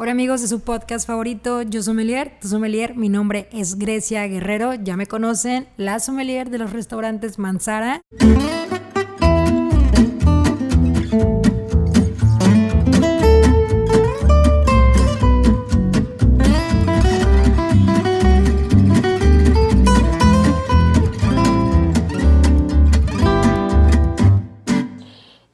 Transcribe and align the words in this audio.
Hola 0.00 0.12
amigos 0.12 0.40
de 0.40 0.46
su 0.46 0.60
podcast 0.60 1.08
favorito, 1.08 1.62
Yo 1.62 1.82
Sommelier, 1.82 2.38
tu 2.40 2.46
sommelier, 2.46 2.94
mi 2.94 3.08
nombre 3.08 3.48
es 3.50 3.80
Grecia 3.80 4.24
Guerrero, 4.28 4.74
ya 4.74 4.96
me 4.96 5.08
conocen, 5.08 5.66
la 5.76 5.98
sommelier 5.98 6.50
de 6.50 6.58
los 6.58 6.72
restaurantes 6.72 7.40
Manzara. 7.40 8.00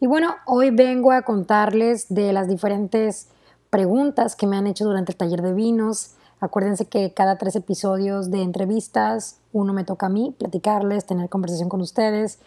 Y 0.00 0.06
bueno, 0.06 0.34
hoy 0.44 0.68
vengo 0.68 1.12
a 1.12 1.22
contarles 1.22 2.12
de 2.12 2.34
las 2.34 2.46
diferentes 2.46 3.28
preguntas 3.74 4.36
que 4.36 4.46
me 4.46 4.56
han 4.56 4.68
hecho 4.68 4.84
durante 4.84 5.10
el 5.10 5.18
taller 5.18 5.42
de 5.42 5.52
vinos. 5.52 6.12
Acuérdense 6.38 6.84
que 6.86 7.12
cada 7.12 7.38
tres 7.38 7.56
episodios 7.56 8.30
de 8.30 8.40
entrevistas, 8.40 9.40
uno 9.52 9.72
me 9.72 9.82
toca 9.82 10.06
a 10.06 10.08
mí 10.10 10.32
platicarles, 10.38 11.06
tener 11.06 11.28
conversación 11.28 11.68
con 11.68 11.80
ustedes. 11.80 12.38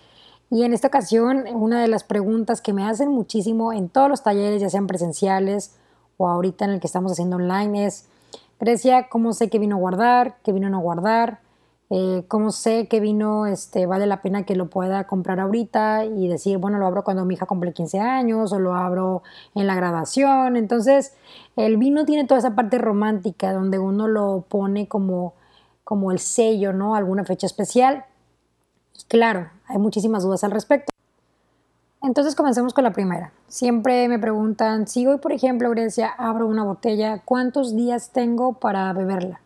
Y 0.49 0.63
en 0.63 0.71
esta 0.71 0.87
ocasión, 0.87 1.43
una 1.53 1.81
de 1.81 1.89
las 1.89 2.05
preguntas 2.05 2.61
que 2.61 2.71
me 2.71 2.85
hacen 2.85 3.09
muchísimo 3.09 3.73
en 3.73 3.89
todos 3.89 4.09
los 4.09 4.23
talleres, 4.23 4.61
ya 4.61 4.69
sean 4.69 4.87
presenciales 4.87 5.75
o 6.15 6.29
ahorita 6.29 6.63
en 6.63 6.71
el 6.71 6.79
que 6.79 6.87
estamos 6.87 7.11
haciendo 7.11 7.35
online, 7.35 7.87
es, 7.87 8.07
Grecia, 8.61 9.09
¿cómo 9.09 9.33
sé 9.33 9.49
qué 9.49 9.59
vino 9.59 9.75
a 9.75 9.79
guardar, 9.79 10.37
qué 10.45 10.53
vino 10.53 10.69
no 10.69 10.79
guardar? 10.79 11.41
Eh, 11.89 12.25
cómo 12.27 12.51
sé 12.51 12.87
que 12.89 12.99
vino 12.99 13.45
este, 13.45 13.85
vale 13.85 14.07
la 14.07 14.21
pena 14.21 14.43
que 14.43 14.57
lo 14.57 14.69
pueda 14.69 15.05
comprar 15.05 15.39
ahorita 15.39 16.03
y 16.03 16.27
decir, 16.27 16.57
bueno, 16.57 16.79
lo 16.79 16.85
abro 16.85 17.03
cuando 17.03 17.23
mi 17.23 17.35
hija 17.35 17.45
cumple 17.45 17.71
15 17.71 17.99
años 17.99 18.51
o 18.51 18.59
lo 18.59 18.75
abro 18.75 19.23
en 19.55 19.67
la 19.67 19.75
graduación. 19.75 20.57
Entonces, 20.57 21.13
el 21.55 21.77
vino 21.77 22.05
tiene 22.05 22.25
toda 22.25 22.39
esa 22.39 22.55
parte 22.55 22.77
romántica 22.77 23.53
donde 23.53 23.79
uno 23.79 24.07
lo 24.07 24.45
pone 24.49 24.87
como, 24.87 25.33
como 25.83 26.11
el 26.11 26.19
sello, 26.19 26.73
¿no? 26.73 26.95
Alguna 26.95 27.23
fecha 27.23 27.47
especial. 27.47 28.05
claro, 29.07 29.49
hay 29.67 29.77
muchísimas 29.77 30.23
dudas 30.23 30.43
al 30.43 30.51
respecto. 30.51 30.91
Entonces 32.03 32.35
comencemos 32.35 32.73
con 32.73 32.83
la 32.83 32.91
primera. 32.93 33.31
Siempre 33.47 34.07
me 34.07 34.19
preguntan, 34.19 34.87
si 34.87 35.07
hoy, 35.07 35.17
por 35.17 35.31
ejemplo, 35.31 35.69
Grecia, 35.71 36.09
abro 36.09 36.47
una 36.47 36.63
botella, 36.63 37.21
¿cuántos 37.25 37.75
días 37.75 38.11
tengo 38.11 38.53
para 38.53 38.91
beberla? 38.93 39.41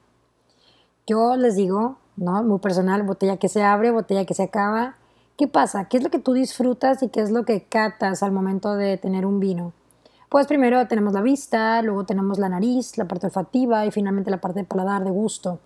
Yo 1.07 1.35
les 1.37 1.55
digo, 1.55 1.97
¿no? 2.17 2.43
Muy 2.43 2.59
personal, 2.59 3.03
botella 3.03 3.37
que 3.37 3.49
se 3.49 3.63
abre, 3.63 3.91
botella 3.91 4.25
que 4.25 4.33
se 4.33 4.43
acaba. 4.43 4.95
¿Qué 5.37 5.47
pasa? 5.47 5.85
¿Qué 5.85 5.97
es 5.97 6.03
lo 6.03 6.09
que 6.09 6.19
tú 6.19 6.33
disfrutas 6.33 7.01
y 7.03 7.09
qué 7.09 7.21
es 7.21 7.31
lo 7.31 7.45
que 7.45 7.63
catas 7.63 8.23
al 8.23 8.31
momento 8.31 8.75
de 8.75 8.97
tener 8.97 9.25
un 9.25 9.39
vino? 9.39 9.73
Pues 10.29 10.47
primero 10.47 10.87
tenemos 10.87 11.13
la 11.13 11.21
vista, 11.21 11.81
luego 11.81 12.05
tenemos 12.05 12.39
la 12.39 12.47
nariz, 12.47 12.97
la 12.97 13.05
parte 13.05 13.27
olfativa 13.27 13.85
y 13.85 13.91
finalmente 13.91 14.31
la 14.31 14.39
parte 14.39 14.59
de 14.61 14.65
paladar, 14.65 15.03
de 15.03 15.11
gusto. 15.11 15.59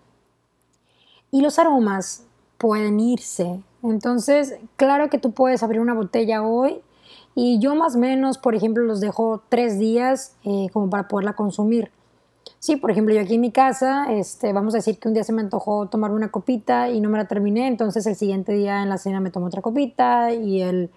Y 1.30 1.42
los 1.42 1.60
aromas 1.60 2.26
pueden 2.58 3.00
irse. 3.00 3.62
Entonces, 3.84 4.56
claro 4.76 5.10
que 5.10 5.20
tú 5.20 5.32
puedes 5.32 5.62
abrir 5.62 5.82
una 5.82 5.94
botella 5.94 6.42
hoy 6.42 6.82
y 7.36 7.60
yo 7.60 7.76
más 7.76 7.96
o 7.96 8.00
menos, 8.00 8.38
por 8.38 8.56
ejemplo, 8.56 8.84
los 8.84 9.02
dejo 9.02 9.44
tres 9.50 9.78
días 9.78 10.36
eh, 10.46 10.70
como 10.72 10.90
para 10.90 11.08
poderla 11.08 11.34
consumir. 11.34 11.92
Sí, 12.66 12.78
por 12.78 12.90
ejemplo, 12.90 13.14
yo 13.14 13.22
aquí 13.22 13.36
en 13.36 13.42
mi 13.42 13.52
casa, 13.52 14.12
este, 14.12 14.52
vamos 14.52 14.74
a 14.74 14.78
decir 14.78 14.98
que 14.98 15.08
un 15.08 15.14
día 15.14 15.24
se 15.24 15.32
me 15.32 15.44
antojó 15.44 15.86
tomar 15.88 16.10
una 16.10 16.32
copita 16.32 16.90
y 16.90 17.00
no 17.00 17.12
me 17.12 17.20
la 17.20 17.28
terminé, 17.28 17.68
entonces 17.68 18.08
el 18.08 18.16
siguiente 18.16 18.54
día 18.54 18.82
en 18.82 18.90
la 18.90 18.98
cena 18.98 19.20
me 19.20 19.30
tomo 19.30 19.46
otra 19.46 19.62
copita 19.62 20.34
y 20.34 20.64
el 20.64 20.90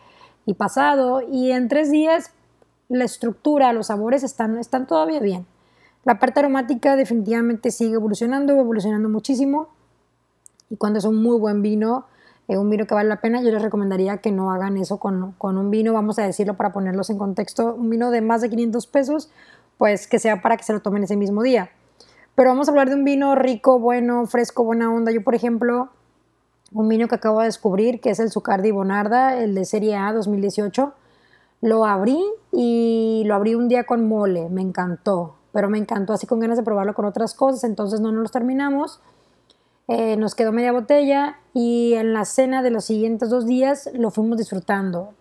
y 0.46 0.54
pasado, 0.54 1.20
y 1.20 1.50
en 1.50 1.68
tres 1.68 1.90
días 1.90 2.30
la 2.88 3.04
estructura, 3.04 3.74
los 3.74 3.88
sabores 3.88 4.22
están, 4.22 4.56
están 4.56 4.86
todavía 4.86 5.20
bien. 5.20 5.44
La 6.06 6.18
parte 6.18 6.40
aromática 6.40 6.96
definitivamente 6.96 7.70
sigue 7.70 7.96
evolucionando, 7.96 8.54
evolucionando 8.54 9.10
muchísimo, 9.10 9.68
y 10.70 10.76
cuando 10.76 11.00
es 11.00 11.04
un 11.04 11.22
muy 11.22 11.38
buen 11.38 11.60
vino, 11.60 12.06
eh, 12.48 12.56
un 12.56 12.70
vino 12.70 12.86
que 12.86 12.94
vale 12.94 13.10
la 13.10 13.20
pena, 13.20 13.42
yo 13.42 13.50
les 13.50 13.60
recomendaría 13.60 14.16
que 14.16 14.32
no 14.32 14.52
hagan 14.52 14.78
eso 14.78 14.96
con, 14.96 15.32
con 15.32 15.58
un 15.58 15.70
vino, 15.70 15.92
vamos 15.92 16.18
a 16.18 16.22
decirlo 16.22 16.56
para 16.56 16.72
ponerlos 16.72 17.10
en 17.10 17.18
contexto, 17.18 17.74
un 17.74 17.90
vino 17.90 18.10
de 18.10 18.22
más 18.22 18.40
de 18.40 18.48
500 18.48 18.86
pesos, 18.86 19.28
pues 19.78 20.06
que 20.06 20.18
sea 20.18 20.42
para 20.42 20.56
que 20.56 20.64
se 20.64 20.72
lo 20.72 20.80
tomen 20.80 21.04
ese 21.04 21.16
mismo 21.16 21.42
día. 21.42 21.70
Pero 22.34 22.50
vamos 22.50 22.68
a 22.68 22.70
hablar 22.70 22.88
de 22.88 22.94
un 22.94 23.04
vino 23.04 23.34
rico, 23.34 23.78
bueno, 23.78 24.26
fresco, 24.26 24.64
buena 24.64 24.92
onda. 24.92 25.10
Yo, 25.10 25.24
por 25.24 25.34
ejemplo, 25.34 25.88
un 26.72 26.88
vino 26.88 27.08
que 27.08 27.14
acabo 27.14 27.40
de 27.40 27.46
descubrir, 27.46 28.00
que 28.00 28.10
es 28.10 28.20
el 28.20 28.30
Zucardi 28.30 28.70
Bonarda, 28.70 29.38
el 29.38 29.54
de 29.54 29.64
Serie 29.64 29.96
A 29.96 30.12
2018. 30.12 30.92
Lo 31.62 31.86
abrí 31.86 32.22
y 32.52 33.22
lo 33.26 33.34
abrí 33.34 33.54
un 33.54 33.68
día 33.68 33.84
con 33.84 34.06
mole, 34.06 34.48
me 34.50 34.62
encantó, 34.62 35.34
pero 35.52 35.68
me 35.68 35.78
encantó 35.78 36.12
así 36.12 36.26
con 36.26 36.38
ganas 36.38 36.56
de 36.56 36.62
probarlo 36.62 36.94
con 36.94 37.04
otras 37.04 37.34
cosas, 37.34 37.64
entonces 37.64 38.00
no 38.00 38.12
nos 38.12 38.22
los 38.22 38.30
terminamos. 38.30 39.00
Eh, 39.88 40.16
nos 40.16 40.34
quedó 40.34 40.52
media 40.52 40.70
botella 40.70 41.38
y 41.54 41.94
en 41.94 42.12
la 42.12 42.26
cena 42.26 42.62
de 42.62 42.70
los 42.70 42.84
siguientes 42.84 43.30
dos 43.30 43.46
días 43.46 43.90
lo 43.94 44.10
fuimos 44.10 44.36
disfrutando. 44.38 45.14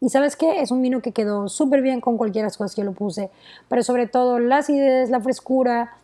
Y 0.00 0.10
sabes 0.10 0.36
qué? 0.36 0.60
Es 0.60 0.70
un 0.70 0.80
vino 0.80 1.00
que 1.00 1.12
quedó 1.12 1.48
súper 1.48 1.82
bien 1.82 2.00
con 2.00 2.16
cualquiera 2.16 2.44
de 2.44 2.50
las 2.50 2.56
cosas 2.56 2.74
que 2.74 2.84
lo 2.84 2.92
puse, 2.92 3.30
pero 3.68 3.82
sobre 3.82 4.06
todo 4.06 4.38
la 4.38 4.58
acidez, 4.58 5.10
la 5.10 5.20
frescura, 5.20 5.96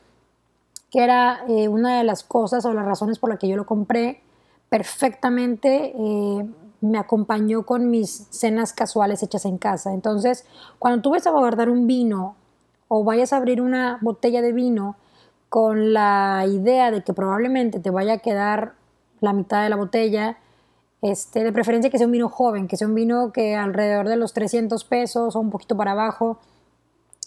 que 0.90 1.02
era 1.02 1.44
eh, 1.48 1.68
una 1.68 1.98
de 1.98 2.04
las 2.04 2.24
cosas 2.24 2.64
o 2.64 2.72
las 2.72 2.84
razones 2.84 3.18
por 3.18 3.30
las 3.30 3.38
que 3.38 3.48
yo 3.48 3.56
lo 3.56 3.66
compré, 3.66 4.20
perfectamente 4.68 5.92
eh, 5.96 6.46
me 6.80 6.98
acompañó 6.98 7.64
con 7.64 7.90
mis 7.90 8.26
cenas 8.30 8.72
casuales 8.72 9.22
hechas 9.22 9.44
en 9.44 9.58
casa. 9.58 9.92
Entonces, 9.92 10.44
cuando 10.78 11.02
tú 11.02 11.10
vas 11.10 11.26
a 11.26 11.30
guardar 11.30 11.70
un 11.70 11.86
vino 11.86 12.36
o 12.88 13.04
vayas 13.04 13.32
a 13.32 13.38
abrir 13.38 13.60
una 13.60 13.98
botella 14.02 14.42
de 14.42 14.52
vino 14.52 14.96
con 15.48 15.92
la 15.92 16.44
idea 16.48 16.90
de 16.90 17.02
que 17.02 17.14
probablemente 17.14 17.78
te 17.78 17.90
vaya 17.90 18.14
a 18.14 18.18
quedar 18.18 18.74
la 19.20 19.32
mitad 19.32 19.62
de 19.62 19.70
la 19.70 19.76
botella, 19.76 20.36
este, 21.04 21.44
de 21.44 21.52
preferencia 21.52 21.90
que 21.90 21.98
sea 21.98 22.06
un 22.06 22.12
vino 22.12 22.30
joven, 22.30 22.66
que 22.66 22.78
sea 22.78 22.88
un 22.88 22.94
vino 22.94 23.30
que 23.30 23.54
alrededor 23.54 24.08
de 24.08 24.16
los 24.16 24.32
300 24.32 24.84
pesos 24.84 25.36
o 25.36 25.40
un 25.40 25.50
poquito 25.50 25.76
para 25.76 25.90
abajo, 25.90 26.38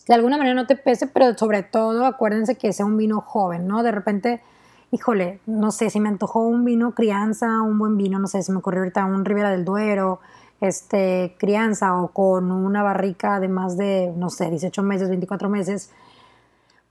de 0.07 0.15
alguna 0.15 0.37
manera 0.37 0.55
no 0.55 0.65
te 0.65 0.75
pese, 0.75 1.05
pero 1.05 1.37
sobre 1.37 1.61
todo 1.61 2.07
acuérdense 2.07 2.55
que 2.55 2.73
sea 2.73 2.87
un 2.87 2.97
vino 2.97 3.21
joven, 3.21 3.67
¿no? 3.67 3.83
De 3.83 3.91
repente, 3.91 4.41
híjole, 4.89 5.41
no 5.45 5.69
sé, 5.69 5.91
si 5.91 5.99
me 5.99 6.09
antojó 6.09 6.39
un 6.47 6.65
vino 6.65 6.95
crianza, 6.95 7.61
un 7.61 7.77
buen 7.77 7.97
vino, 7.97 8.17
no 8.17 8.25
sé, 8.25 8.41
si 8.41 8.51
me 8.51 8.57
ocurrió 8.57 8.79
ahorita 8.79 9.05
un 9.05 9.25
Ribera 9.25 9.51
del 9.51 9.63
Duero, 9.63 10.21
este, 10.59 11.35
crianza 11.37 12.01
o 12.01 12.07
con 12.07 12.51
una 12.51 12.81
barrica 12.81 13.39
de 13.39 13.47
más 13.47 13.77
de, 13.77 14.11
no 14.17 14.31
sé, 14.31 14.49
18 14.49 14.81
meses, 14.81 15.07
24 15.09 15.49
meses, 15.49 15.91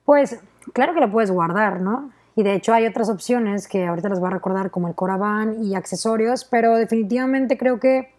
pues 0.04 0.38
claro 0.72 0.94
que 0.94 1.00
lo 1.00 1.10
puedes 1.10 1.32
guardar, 1.32 1.80
¿no? 1.80 2.10
Y 2.36 2.42
de 2.42 2.54
hecho 2.54 2.74
hay 2.74 2.86
otras 2.86 3.08
opciones 3.08 3.66
que 3.66 3.86
ahorita 3.86 4.10
les 4.10 4.20
voy 4.20 4.28
a 4.28 4.32
recordar 4.32 4.70
como 4.70 4.88
el 4.88 4.94
Coraván 4.94 5.64
y 5.64 5.74
accesorios, 5.74 6.44
pero 6.44 6.76
definitivamente 6.76 7.56
creo 7.56 7.80
que 7.80 8.14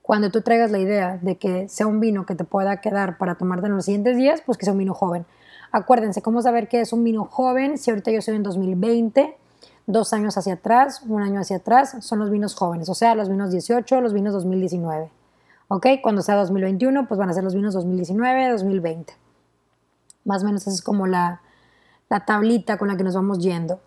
cuando 0.00 0.30
tú 0.30 0.40
traigas 0.40 0.70
la 0.70 0.78
idea 0.78 1.18
de 1.20 1.36
que 1.36 1.68
sea 1.68 1.86
un 1.86 2.00
vino 2.00 2.24
que 2.24 2.34
te 2.34 2.44
pueda 2.44 2.80
quedar 2.80 3.18
para 3.18 3.34
tomarte 3.34 3.66
en 3.66 3.74
los 3.74 3.84
siguientes 3.84 4.16
días, 4.16 4.42
pues 4.44 4.56
que 4.56 4.64
sea 4.64 4.72
un 4.72 4.78
vino 4.78 4.94
joven. 4.94 5.26
Acuérdense, 5.72 6.22
¿cómo 6.22 6.40
saber 6.40 6.68
qué 6.68 6.80
es 6.80 6.94
un 6.94 7.04
vino 7.04 7.26
joven? 7.26 7.76
Si 7.76 7.90
ahorita 7.90 8.10
yo 8.10 8.22
soy 8.22 8.36
en 8.36 8.42
2020, 8.42 9.36
dos 9.86 10.14
años 10.14 10.38
hacia 10.38 10.54
atrás, 10.54 11.02
un 11.06 11.22
año 11.22 11.40
hacia 11.40 11.56
atrás, 11.56 11.96
son 12.00 12.20
los 12.20 12.30
vinos 12.30 12.54
jóvenes, 12.54 12.88
o 12.88 12.94
sea, 12.94 13.14
los 13.14 13.28
vinos 13.28 13.50
18, 13.50 14.00
los 14.00 14.14
vinos 14.14 14.32
2019. 14.32 15.10
¿Ok? 15.68 15.86
Cuando 16.02 16.22
sea 16.22 16.36
2021, 16.36 17.08
pues 17.08 17.18
van 17.18 17.28
a 17.28 17.34
ser 17.34 17.44
los 17.44 17.54
vinos 17.54 17.74
2019, 17.74 18.50
2020. 18.52 19.14
Más 20.24 20.42
o 20.42 20.46
menos 20.46 20.62
esa 20.62 20.70
es 20.70 20.82
como 20.82 21.06
la, 21.06 21.40
la 22.08 22.24
tablita 22.24 22.76
con 22.78 22.88
la 22.88 22.96
que 22.96 23.04
nos 23.04 23.14
vamos 23.14 23.38
yendo. 23.38 23.80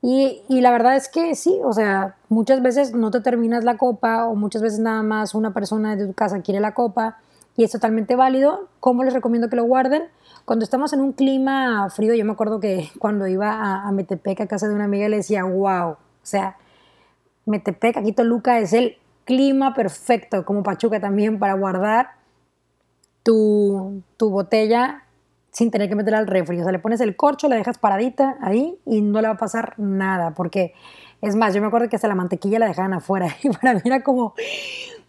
Y, 0.00 0.42
la 0.48 0.70
verdad 0.70 0.96
es 0.96 1.08
que 1.08 1.34
sí, 1.34 1.58
o 1.64 1.72
sea, 1.72 2.16
muchas 2.28 2.62
veces 2.62 2.94
no 2.94 3.10
te 3.10 3.20
terminas 3.20 3.64
la 3.64 3.76
copa 3.76 4.26
o 4.26 4.36
muchas 4.36 4.62
veces 4.62 4.78
nada 4.78 5.02
más 5.02 5.34
una 5.34 5.52
persona 5.52 5.96
de 5.96 6.06
tu 6.06 6.12
casa 6.12 6.40
quiere 6.40 6.60
la 6.60 6.72
copa 6.72 7.18
y 7.56 7.64
es 7.64 7.72
totalmente 7.72 8.14
válido. 8.14 8.68
¿Cómo 8.78 9.02
les 9.02 9.12
recomiendo 9.12 9.48
que 9.48 9.56
lo 9.56 9.64
guarden? 9.64 10.04
Cuando 10.44 10.64
estamos 10.64 10.92
en 10.92 11.00
un 11.00 11.12
clima 11.12 11.90
frío, 11.90 12.14
yo 12.14 12.24
me 12.24 12.32
acuerdo 12.32 12.60
que 12.60 12.90
cuando 12.98 13.26
iba 13.26 13.50
a, 13.50 13.88
a 13.88 13.92
Metepec 13.92 14.40
a 14.40 14.46
casa 14.46 14.68
de 14.68 14.74
una 14.74 14.84
amiga 14.84 15.08
le 15.08 15.16
decía, 15.16 15.42
wow, 15.44 15.90
o 15.90 15.96
sea, 16.22 16.56
Metepec, 17.46 17.96
aquí 17.96 18.12
Toluca 18.12 18.60
es 18.60 18.72
el 18.72 18.96
clima 19.24 19.74
perfecto, 19.74 20.44
como 20.44 20.62
Pachuca 20.62 21.00
también, 21.00 21.38
para 21.38 21.54
guardar 21.54 22.12
tu, 23.22 24.02
tu 24.16 24.30
botella 24.30 25.02
sin 25.50 25.70
tener 25.70 25.88
que 25.88 25.94
meterla 25.94 26.18
al 26.18 26.26
refri. 26.26 26.60
O 26.60 26.62
sea, 26.62 26.72
le 26.72 26.78
pones 26.78 27.00
el 27.00 27.16
corcho, 27.16 27.48
la 27.48 27.56
dejas 27.56 27.78
paradita 27.78 28.36
ahí 28.40 28.78
y 28.84 29.00
no 29.00 29.20
le 29.20 29.28
va 29.28 29.34
a 29.34 29.38
pasar 29.38 29.74
nada. 29.78 30.32
Porque, 30.34 30.74
es 31.20 31.36
más, 31.36 31.54
yo 31.54 31.60
me 31.60 31.68
acuerdo 31.68 31.88
que 31.88 31.96
hasta 31.96 32.08
la 32.08 32.14
mantequilla 32.14 32.58
la 32.58 32.66
dejaban 32.66 32.92
afuera. 32.92 33.28
Y 33.42 33.50
para 33.50 33.74
mí 33.74 33.80
era 33.84 34.02
como, 34.02 34.34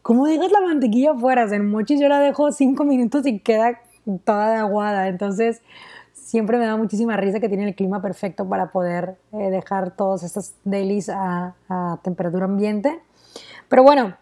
¿cómo 0.02 0.26
dejas 0.26 0.52
la 0.52 0.62
mantequilla 0.62 1.12
afuera? 1.12 1.46
O 1.46 1.48
sea, 1.48 1.58
en 1.58 1.70
mochis 1.70 2.00
yo 2.00 2.08
la 2.08 2.20
dejo 2.20 2.52
cinco 2.52 2.84
minutos 2.84 3.26
y 3.26 3.40
queda 3.40 3.80
toda 4.24 4.52
de 4.52 4.58
aguada. 4.58 5.08
Entonces, 5.08 5.62
siempre 6.14 6.58
me 6.58 6.66
da 6.66 6.78
muchísima 6.78 7.18
risa 7.18 7.40
que 7.40 7.50
tiene 7.50 7.68
el 7.68 7.76
clima 7.76 8.02
perfecto 8.02 8.48
para 8.48 8.72
poder 8.72 9.18
eh, 9.34 9.50
dejar 9.50 9.96
todos 9.96 10.24
estos 10.24 10.54
delis 10.64 11.10
a, 11.10 11.56
a 11.68 12.00
temperatura 12.04 12.46
ambiente. 12.46 13.00
Pero 13.68 13.84
bueno, 13.84 14.16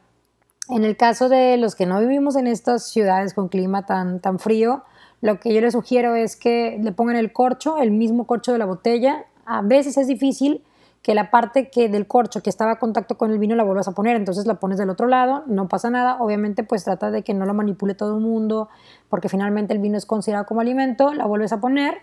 en 0.70 0.84
el 0.84 0.98
caso 0.98 1.30
de 1.30 1.58
los 1.58 1.76
que 1.76 1.86
no 1.86 2.00
vivimos 2.00 2.36
en 2.36 2.48
estas 2.48 2.90
ciudades 2.90 3.34
con 3.34 3.48
clima 3.48 3.86
tan, 3.86 4.20
tan 4.20 4.40
frío, 4.40 4.84
lo 5.22 5.40
que 5.40 5.54
yo 5.54 5.62
les 5.62 5.74
sugiero 5.74 6.16
es 6.16 6.36
que 6.36 6.80
le 6.82 6.92
pongan 6.92 7.16
el 7.16 7.34
corcho, 7.34 7.78
el 7.78 7.92
mismo 7.92 8.26
corcho 8.28 8.52
de 8.52 8.58
la 8.58 8.66
botella. 8.66 9.26
A 9.46 9.62
veces 9.62 9.98
es 9.98 10.08
difícil 10.08 10.64
que 11.02 11.16
la 11.16 11.32
parte 11.32 11.70
que 11.70 11.90
del 11.90 12.06
corcho 12.06 12.44
que 12.44 12.50
estaba 12.50 12.74
a 12.74 12.80
contacto 12.80 13.18
con 13.18 13.32
el 13.32 13.40
vino 13.40 13.56
la 13.56 13.64
vuelvas 13.64 13.88
a 13.88 13.94
poner, 13.94 14.16
entonces 14.16 14.46
la 14.46 14.56
pones 14.56 14.78
del 14.78 14.90
otro 14.90 15.08
lado, 15.08 15.44
no 15.48 15.70
pasa 15.70 15.90
nada, 15.90 16.18
obviamente 16.20 16.64
pues 16.64 16.84
trata 16.84 17.12
de 17.12 17.24
que 17.24 17.34
no 17.34 17.46
lo 17.46 17.54
manipule 17.54 17.94
todo 17.94 18.16
el 18.16 18.22
mundo, 18.22 18.68
porque 19.08 19.30
finalmente 19.30 19.74
el 19.74 19.80
vino 19.80 19.98
es 19.98 20.06
considerado 20.06 20.46
como 20.46 20.60
alimento, 20.60 21.14
la 21.14 21.26
vuelves 21.26 21.54
a 21.54 21.62
poner, 21.62 22.00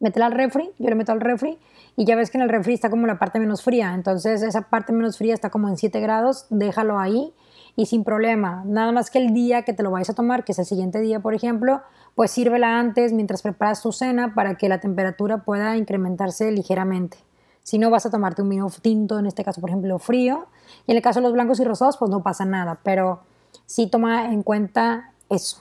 métela 0.00 0.26
al 0.26 0.32
refri, 0.32 0.70
yo 0.78 0.88
le 0.88 0.96
meto 0.96 1.12
al 1.12 1.20
refri 1.20 1.58
y 1.94 2.04
ya 2.04 2.16
ves 2.16 2.30
que 2.30 2.38
en 2.38 2.42
el 2.42 2.48
refri 2.48 2.74
está 2.74 2.90
como 2.90 3.06
la 3.06 3.20
parte 3.20 3.38
menos 3.38 3.62
fría, 3.62 3.94
entonces 3.94 4.42
esa 4.42 4.62
parte 4.62 4.92
menos 4.92 5.16
fría 5.16 5.34
está 5.34 5.50
como 5.50 5.68
en 5.68 5.76
7 5.76 6.00
grados, 6.00 6.46
déjalo 6.50 6.98
ahí 6.98 7.32
y 7.76 7.86
sin 7.86 8.04
problema, 8.04 8.62
nada 8.64 8.90
más 8.90 9.10
que 9.10 9.18
el 9.18 9.34
día 9.34 9.62
que 9.62 9.74
te 9.74 9.82
lo 9.82 9.90
vayas 9.90 10.10
a 10.10 10.14
tomar, 10.14 10.44
que 10.44 10.52
es 10.52 10.58
el 10.58 10.64
siguiente 10.64 10.98
día 11.00 11.20
por 11.20 11.34
ejemplo, 11.34 11.82
pues 12.14 12.30
sírvela 12.30 12.78
antes 12.78 13.12
mientras 13.12 13.42
preparas 13.42 13.82
tu 13.82 13.92
cena 13.92 14.34
para 14.34 14.56
que 14.56 14.68
la 14.68 14.80
temperatura 14.80 15.44
pueda 15.44 15.76
incrementarse 15.76 16.50
ligeramente. 16.50 17.18
Si 17.62 17.78
no 17.78 17.90
vas 17.90 18.06
a 18.06 18.10
tomarte 18.10 18.42
un 18.42 18.48
vino 18.48 18.70
tinto, 18.80 19.18
en 19.18 19.26
este 19.26 19.44
caso 19.44 19.60
por 19.60 19.70
ejemplo 19.70 19.98
frío, 19.98 20.46
y 20.86 20.92
en 20.92 20.96
el 20.96 21.02
caso 21.02 21.20
de 21.20 21.24
los 21.24 21.34
blancos 21.34 21.60
y 21.60 21.64
rosados 21.64 21.98
pues 21.98 22.10
no 22.10 22.22
pasa 22.22 22.46
nada, 22.46 22.80
pero 22.82 23.20
sí 23.66 23.88
toma 23.88 24.32
en 24.32 24.42
cuenta 24.42 25.12
eso. 25.28 25.58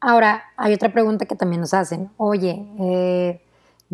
Ahora, 0.00 0.42
hay 0.56 0.74
otra 0.74 0.92
pregunta 0.92 1.26
que 1.26 1.36
también 1.36 1.60
nos 1.60 1.72
hacen. 1.74 2.10
Oye, 2.16 2.66
eh, 2.80 3.40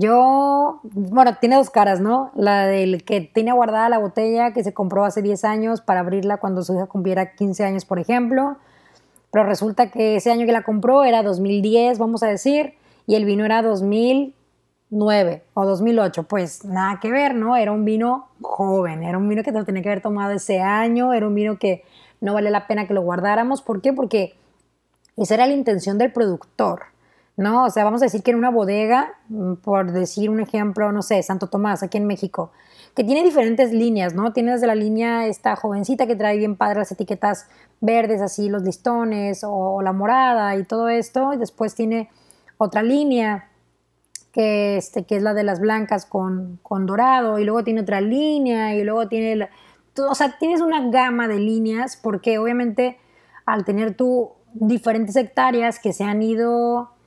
yo, 0.00 0.78
bueno, 0.84 1.36
tiene 1.40 1.56
dos 1.56 1.70
caras, 1.70 2.00
¿no? 2.00 2.30
La 2.36 2.68
del 2.68 3.02
que 3.02 3.20
tiene 3.20 3.50
guardada 3.50 3.88
la 3.88 3.98
botella 3.98 4.52
que 4.52 4.62
se 4.62 4.72
compró 4.72 5.04
hace 5.04 5.22
10 5.22 5.42
años 5.42 5.80
para 5.80 6.00
abrirla 6.00 6.36
cuando 6.36 6.62
su 6.62 6.72
hija 6.72 6.86
cumpliera 6.86 7.34
15 7.34 7.64
años, 7.64 7.84
por 7.84 7.98
ejemplo. 7.98 8.58
Pero 9.32 9.44
resulta 9.44 9.90
que 9.90 10.14
ese 10.14 10.30
año 10.30 10.46
que 10.46 10.52
la 10.52 10.62
compró 10.62 11.02
era 11.02 11.24
2010, 11.24 11.98
vamos 11.98 12.22
a 12.22 12.28
decir, 12.28 12.74
y 13.08 13.16
el 13.16 13.24
vino 13.24 13.44
era 13.44 13.60
2009 13.60 15.42
o 15.54 15.66
2008. 15.66 16.22
Pues 16.22 16.64
nada 16.64 17.00
que 17.00 17.10
ver, 17.10 17.34
¿no? 17.34 17.56
Era 17.56 17.72
un 17.72 17.84
vino 17.84 18.28
joven, 18.40 19.02
era 19.02 19.18
un 19.18 19.28
vino 19.28 19.42
que 19.42 19.50
te 19.50 19.58
lo 19.58 19.64
tenía 19.64 19.82
que 19.82 19.88
haber 19.88 20.00
tomado 20.00 20.30
ese 20.30 20.60
año, 20.60 21.12
era 21.12 21.26
un 21.26 21.34
vino 21.34 21.58
que 21.58 21.82
no 22.20 22.34
vale 22.34 22.52
la 22.52 22.68
pena 22.68 22.86
que 22.86 22.94
lo 22.94 23.02
guardáramos. 23.02 23.62
¿Por 23.62 23.82
qué? 23.82 23.92
Porque 23.92 24.36
esa 25.16 25.34
era 25.34 25.46
la 25.48 25.54
intención 25.54 25.98
del 25.98 26.12
productor, 26.12 26.82
¿no? 27.38 27.64
O 27.64 27.70
sea, 27.70 27.84
vamos 27.84 28.02
a 28.02 28.06
decir 28.06 28.24
que 28.24 28.32
en 28.32 28.36
una 28.36 28.50
bodega, 28.50 29.14
mm, 29.28 29.54
por 29.54 29.92
decir 29.92 30.28
un 30.28 30.40
ejemplo, 30.40 30.90
no 30.90 31.02
sé, 31.02 31.22
Santo 31.22 31.46
Tomás, 31.46 31.84
aquí 31.84 31.96
en 31.96 32.06
México, 32.06 32.50
que 32.96 33.04
tiene 33.04 33.22
diferentes 33.22 33.72
líneas, 33.72 34.12
¿no? 34.12 34.32
Tiene 34.32 34.52
desde 34.52 34.66
la 34.66 34.74
línea 34.74 35.24
esta 35.28 35.54
jovencita 35.54 36.08
que 36.08 36.16
trae 36.16 36.36
bien 36.36 36.56
padre 36.56 36.80
las 36.80 36.90
etiquetas 36.90 37.48
verdes, 37.80 38.20
así 38.20 38.48
los 38.48 38.62
listones, 38.64 39.44
o, 39.46 39.80
la 39.82 39.92
morada 39.92 40.56
y 40.56 40.64
todo 40.64 40.88
esto, 40.88 41.32
y 41.32 41.36
después 41.36 41.76
tiene 41.76 42.10
otra 42.58 42.82
línea 42.82 43.48
que, 44.32 44.76
este, 44.76 45.04
que 45.04 45.16
es 45.16 45.22
la 45.22 45.32
de 45.32 45.44
las 45.44 45.60
blancas 45.60 46.06
con, 46.06 46.58
con 46.64 46.86
dorado, 46.86 47.38
y 47.38 47.44
luego 47.44 47.62
tiene 47.62 47.82
otra 47.82 48.00
línea, 48.00 48.74
y 48.74 48.82
luego 48.82 49.06
tiene, 49.06 49.48
o 49.96 50.14
sea, 50.16 50.36
tienes 50.40 50.60
una 50.60 50.90
gama 50.90 51.28
de 51.28 51.38
líneas, 51.38 51.96
porque 51.96 52.38
obviamente 52.38 52.98
al 53.46 53.64
tener 53.64 53.94
tú 53.94 54.32
diferentes 54.54 55.14
hectáreas 55.14 55.78
que 55.78 55.92
se 55.92 56.02
han 56.02 56.20
ido, 56.20 56.97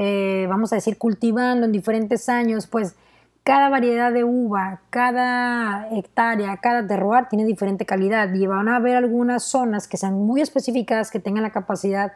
eh, 0.00 0.46
vamos 0.48 0.72
a 0.72 0.76
decir, 0.76 0.96
cultivando 0.96 1.66
en 1.66 1.72
diferentes 1.72 2.28
años, 2.28 2.68
pues 2.68 2.94
cada 3.42 3.68
variedad 3.68 4.12
de 4.12 4.22
uva, 4.22 4.80
cada 4.90 5.88
hectárea, 5.90 6.56
cada 6.58 6.86
terroir 6.86 7.26
tiene 7.28 7.44
diferente 7.44 7.84
calidad 7.84 8.32
y 8.32 8.46
van 8.46 8.68
a 8.68 8.76
haber 8.76 8.94
algunas 8.94 9.42
zonas 9.42 9.88
que 9.88 9.96
sean 9.96 10.14
muy 10.14 10.40
específicas, 10.40 11.10
que 11.10 11.18
tengan 11.18 11.42
la 11.42 11.50
capacidad 11.50 12.12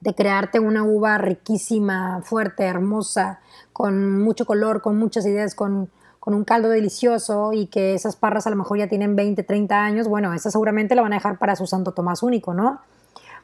de 0.00 0.14
crearte 0.14 0.60
una 0.60 0.84
uva 0.84 1.16
riquísima, 1.16 2.20
fuerte, 2.22 2.64
hermosa, 2.64 3.40
con 3.72 4.20
mucho 4.22 4.44
color, 4.44 4.82
con 4.82 4.98
muchas 4.98 5.24
ideas, 5.24 5.54
con, 5.54 5.88
con 6.20 6.34
un 6.34 6.44
caldo 6.44 6.68
delicioso 6.68 7.54
y 7.54 7.68
que 7.68 7.94
esas 7.94 8.14
parras 8.16 8.46
a 8.46 8.50
lo 8.50 8.56
mejor 8.56 8.76
ya 8.76 8.88
tienen 8.88 9.16
20, 9.16 9.42
30 9.42 9.74
años, 9.74 10.06
bueno, 10.06 10.34
esas 10.34 10.52
seguramente 10.52 10.94
la 10.94 11.00
van 11.00 11.14
a 11.14 11.16
dejar 11.16 11.38
para 11.38 11.56
su 11.56 11.66
Santo 11.66 11.92
Tomás 11.92 12.22
único, 12.22 12.52
¿no? 12.52 12.82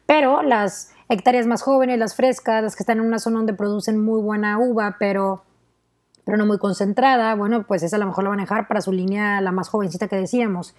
Pero 0.04 0.42
las 0.42 0.93
hectáreas 1.08 1.46
más 1.46 1.62
jóvenes, 1.62 1.98
las 1.98 2.14
frescas, 2.14 2.62
las 2.62 2.76
que 2.76 2.82
están 2.82 2.98
en 2.98 3.06
una 3.06 3.18
zona 3.18 3.38
donde 3.38 3.54
producen 3.54 4.02
muy 4.02 4.20
buena 4.20 4.58
uva, 4.58 4.96
pero, 4.98 5.44
pero 6.24 6.38
no 6.38 6.46
muy 6.46 6.58
concentrada, 6.58 7.34
bueno, 7.34 7.66
pues 7.66 7.82
esa 7.82 7.96
a 7.96 7.98
lo 7.98 8.06
mejor 8.06 8.24
la 8.24 8.30
van 8.30 8.40
a 8.40 8.44
dejar 8.44 8.68
para 8.68 8.80
su 8.80 8.92
línea, 8.92 9.40
la 9.40 9.52
más 9.52 9.68
jovencita 9.68 10.08
que 10.08 10.16
decíamos. 10.16 10.74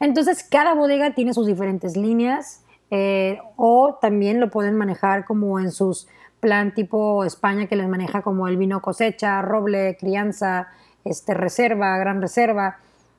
Entonces, 0.00 0.44
cada 0.48 0.74
bodega 0.74 1.14
tiene 1.14 1.34
sus 1.34 1.46
diferentes 1.46 1.96
líneas 1.96 2.62
eh, 2.90 3.38
o 3.56 3.98
también 4.00 4.40
lo 4.40 4.50
pueden 4.50 4.76
manejar 4.76 5.24
como 5.24 5.58
en 5.58 5.72
sus 5.72 6.06
plan 6.40 6.74
tipo 6.74 7.24
España 7.24 7.66
que 7.66 7.76
les 7.76 7.88
maneja 7.88 8.20
como 8.20 8.46
el 8.48 8.58
vino 8.58 8.82
cosecha, 8.82 9.40
roble, 9.40 9.96
crianza, 9.98 10.68
este, 11.02 11.32
reserva, 11.32 11.96
gran 11.96 12.20
reserva 12.20 12.78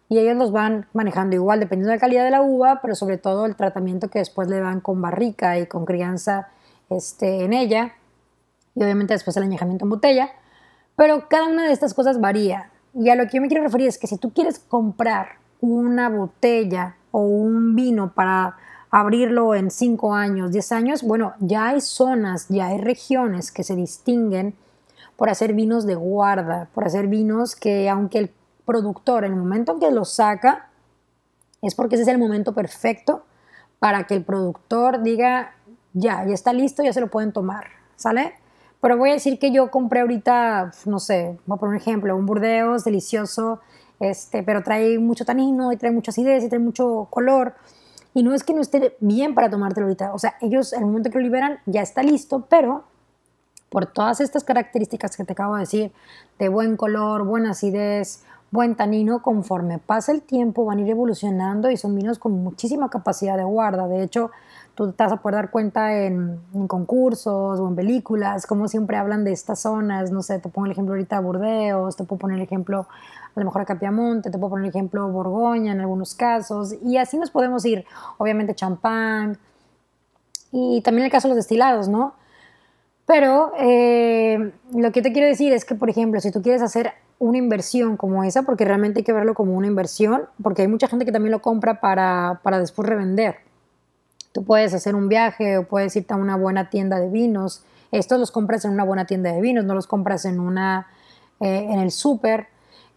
y 0.09 0.19
ellos 0.19 0.37
los 0.37 0.51
van 0.51 0.87
manejando 0.93 1.35
igual 1.35 1.59
dependiendo 1.59 1.89
de 1.89 1.97
la 1.97 1.99
calidad 1.99 2.23
de 2.23 2.31
la 2.31 2.41
uva, 2.41 2.79
pero 2.81 2.95
sobre 2.95 3.17
todo 3.17 3.45
el 3.45 3.55
tratamiento 3.55 4.09
que 4.09 4.19
después 4.19 4.47
le 4.47 4.59
dan 4.59 4.81
con 4.81 5.01
barrica 5.01 5.57
y 5.57 5.65
con 5.65 5.85
crianza 5.85 6.49
este, 6.89 7.43
en 7.43 7.53
ella 7.53 7.93
y 8.75 8.83
obviamente 8.83 9.13
después 9.13 9.35
el 9.37 9.43
añejamiento 9.43 9.85
en 9.85 9.89
botella. 9.89 10.29
Pero 10.95 11.27
cada 11.27 11.47
una 11.47 11.65
de 11.65 11.73
estas 11.73 11.93
cosas 11.93 12.19
varía. 12.19 12.69
Y 12.93 13.09
a 13.09 13.15
lo 13.15 13.25
que 13.25 13.37
yo 13.37 13.41
me 13.41 13.47
quiero 13.47 13.63
referir 13.63 13.87
es 13.87 13.97
que 13.97 14.07
si 14.07 14.17
tú 14.17 14.31
quieres 14.31 14.59
comprar 14.59 15.39
una 15.59 16.09
botella 16.09 16.95
o 17.11 17.21
un 17.21 17.75
vino 17.75 18.13
para 18.13 18.57
abrirlo 18.91 19.55
en 19.55 19.71
5 19.71 20.13
años, 20.13 20.51
10 20.51 20.71
años, 20.71 21.03
bueno, 21.03 21.33
ya 21.39 21.69
hay 21.69 21.81
zonas, 21.81 22.47
ya 22.49 22.67
hay 22.67 22.77
regiones 22.77 23.51
que 23.51 23.63
se 23.63 23.75
distinguen 23.75 24.55
por 25.17 25.29
hacer 25.29 25.53
vinos 25.53 25.85
de 25.85 25.95
guarda, 25.95 26.69
por 26.73 26.85
hacer 26.85 27.07
vinos 27.07 27.55
que 27.55 27.89
aunque 27.89 28.19
el 28.19 28.31
productor, 28.65 29.25
el 29.25 29.35
momento 29.35 29.73
en 29.73 29.79
que 29.79 29.91
lo 29.91 30.05
saca, 30.05 30.69
es 31.61 31.75
porque 31.75 31.95
ese 31.95 32.03
es 32.03 32.07
el 32.09 32.17
momento 32.17 32.53
perfecto 32.53 33.23
para 33.79 34.05
que 34.05 34.15
el 34.15 34.23
productor 34.23 35.03
diga, 35.03 35.53
ya, 35.93 36.25
ya 36.25 36.33
está 36.33 36.53
listo, 36.53 36.83
ya 36.83 36.93
se 36.93 37.01
lo 37.01 37.07
pueden 37.07 37.31
tomar, 37.31 37.67
¿sale? 37.95 38.33
Pero 38.81 38.97
voy 38.97 39.11
a 39.11 39.13
decir 39.13 39.39
que 39.39 39.51
yo 39.51 39.71
compré 39.71 40.01
ahorita, 40.01 40.71
no 40.85 40.99
sé, 40.99 41.37
voy 41.45 41.55
a 41.55 41.59
poner 41.59 41.75
un 41.75 41.81
ejemplo, 41.81 42.15
un 42.15 42.25
Burdeos 42.25 42.83
delicioso, 42.83 43.61
este, 43.99 44.43
pero 44.43 44.61
trae 44.63 44.99
mucho 44.99 45.25
tanino 45.25 45.71
y 45.71 45.77
trae 45.77 45.91
mucha 45.91 46.11
acidez 46.11 46.43
y 46.43 46.49
trae 46.49 46.59
mucho 46.59 47.07
color. 47.09 47.55
Y 48.13 48.23
no 48.23 48.33
es 48.33 48.43
que 48.43 48.53
no 48.53 48.61
esté 48.61 48.95
bien 48.99 49.33
para 49.33 49.49
tomártelo 49.49 49.87
ahorita. 49.87 50.13
O 50.13 50.19
sea, 50.19 50.35
ellos, 50.41 50.71
el 50.73 50.85
momento 50.85 51.09
que 51.09 51.17
lo 51.17 51.23
liberan, 51.23 51.59
ya 51.65 51.81
está 51.81 52.03
listo, 52.03 52.45
pero 52.49 52.83
por 53.69 53.87
todas 53.87 54.21
estas 54.21 54.43
características 54.43 55.17
que 55.17 55.23
te 55.23 55.33
acabo 55.33 55.55
de 55.55 55.61
decir, 55.61 55.91
de 56.39 56.47
buen 56.49 56.77
color, 56.77 57.25
buena 57.25 57.51
acidez, 57.51 58.23
buen 58.55 58.75
tanino, 58.75 59.21
conforme 59.21 59.77
pasa 59.77 60.11
el 60.11 60.21
tiempo 60.21 60.65
van 60.65 60.79
a 60.79 60.81
ir 60.81 60.89
evolucionando 60.89 61.69
y 61.69 61.77
son 61.77 61.95
vinos 61.95 62.17
con 62.17 62.43
muchísima 62.43 62.89
capacidad 62.89 63.37
de 63.37 63.43
guarda. 63.43 63.87
De 63.87 64.01
hecho, 64.01 64.31
tú 64.75 64.91
te 64.91 65.03
vas 65.03 65.13
a 65.13 65.17
poder 65.17 65.35
dar 65.35 65.51
cuenta 65.51 65.95
en, 65.95 66.39
concursos 66.67 67.59
o 67.59 67.67
en 67.67 67.75
películas, 67.75 68.45
como 68.45 68.67
siempre 68.67 68.97
hablan 68.97 69.23
de 69.23 69.31
estas 69.31 69.61
zonas, 69.61 70.11
no 70.11 70.21
sé, 70.21 70.39
te 70.39 70.49
pongo 70.49 70.65
el 70.65 70.71
ejemplo 70.73 70.93
ahorita 70.93 71.17
de 71.17 71.21
Burdeos, 71.23 71.95
te 71.95 72.03
puedo 72.03 72.19
poner 72.19 72.37
el 72.37 72.43
ejemplo 72.43 72.87
a 73.35 73.39
lo 73.39 73.45
mejor 73.45 73.61
a 73.61 73.65
Capiamonte, 73.65 74.29
te 74.29 74.37
puedo 74.37 74.51
poner 74.51 74.65
el 74.65 74.69
ejemplo 74.69 75.07
Borgoña 75.09 75.71
en 75.71 75.79
algunos 75.79 76.13
casos, 76.15 76.75
y 76.83 76.97
así 76.97 77.17
nos 77.17 77.31
podemos 77.31 77.65
ir, 77.65 77.85
obviamente 78.17 78.55
champán, 78.55 79.37
y 80.51 80.81
también 80.81 81.05
el 81.05 81.11
caso 81.11 81.27
de 81.27 81.35
los 81.35 81.37
destilados, 81.37 81.87
¿no? 81.87 82.13
Pero 83.05 83.51
eh, 83.59 84.51
lo 84.73 84.91
que 84.91 85.01
te 85.01 85.13
quiero 85.13 85.27
decir 85.27 85.53
es 85.53 85.63
que, 85.63 85.75
por 85.75 85.89
ejemplo, 85.89 86.19
si 86.21 86.31
tú 86.31 86.41
quieres 86.41 86.61
hacer 86.61 86.93
una 87.19 87.37
inversión 87.37 87.97
como 87.97 88.23
esa, 88.23 88.43
porque 88.43 88.65
realmente 88.65 88.99
hay 88.99 89.03
que 89.03 89.13
verlo 89.13 89.33
como 89.33 89.55
una 89.55 89.67
inversión, 89.67 90.23
porque 90.41 90.63
hay 90.63 90.67
mucha 90.67 90.87
gente 90.87 91.05
que 91.05 91.11
también 91.11 91.31
lo 91.31 91.41
compra 91.41 91.79
para, 91.79 92.39
para 92.43 92.59
después 92.59 92.87
revender. 92.87 93.37
Tú 94.31 94.43
puedes 94.43 94.73
hacer 94.73 94.95
un 94.95 95.07
viaje 95.07 95.57
o 95.57 95.67
puedes 95.67 95.95
irte 95.95 96.13
a 96.13 96.17
una 96.17 96.35
buena 96.35 96.69
tienda 96.69 96.99
de 96.99 97.09
vinos. 97.09 97.63
Estos 97.91 98.19
los 98.19 98.31
compras 98.31 98.65
en 98.65 98.71
una 98.71 98.83
buena 98.83 99.05
tienda 99.05 99.31
de 99.31 99.39
vinos, 99.39 99.63
no 99.63 99.73
los 99.73 99.87
compras 99.87 100.25
en, 100.25 100.41
una, 100.41 100.87
eh, 101.39 101.67
en 101.69 101.79
el 101.79 101.91
súper. 101.91 102.47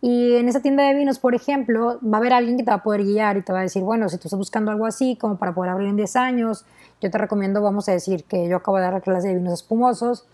Y 0.00 0.34
en 0.36 0.48
esa 0.48 0.60
tienda 0.60 0.84
de 0.84 0.94
vinos, 0.94 1.18
por 1.18 1.34
ejemplo, 1.34 1.98
va 2.02 2.18
a 2.18 2.20
haber 2.20 2.32
alguien 2.32 2.56
que 2.56 2.64
te 2.64 2.70
va 2.70 2.76
a 2.78 2.82
poder 2.82 3.04
guiar 3.04 3.36
y 3.36 3.42
te 3.42 3.52
va 3.52 3.60
a 3.60 3.62
decir, 3.62 3.82
bueno, 3.82 4.08
si 4.08 4.16
tú 4.16 4.28
estás 4.28 4.38
buscando 4.38 4.70
algo 4.70 4.86
así 4.86 5.16
como 5.16 5.36
para 5.36 5.54
poder 5.54 5.70
abrir 5.70 5.88
en 5.88 5.96
10 5.96 6.16
años, 6.16 6.64
yo 7.00 7.10
te 7.10 7.18
recomiendo, 7.18 7.62
vamos 7.62 7.88
a 7.88 7.92
decir 7.92 8.24
que 8.24 8.48
yo 8.48 8.56
acabo 8.56 8.76
de 8.78 8.84
dar 8.84 8.92
la 8.94 9.00
clase 9.00 9.28
de 9.28 9.34
vinos 9.34 9.54
espumosos, 9.54 10.26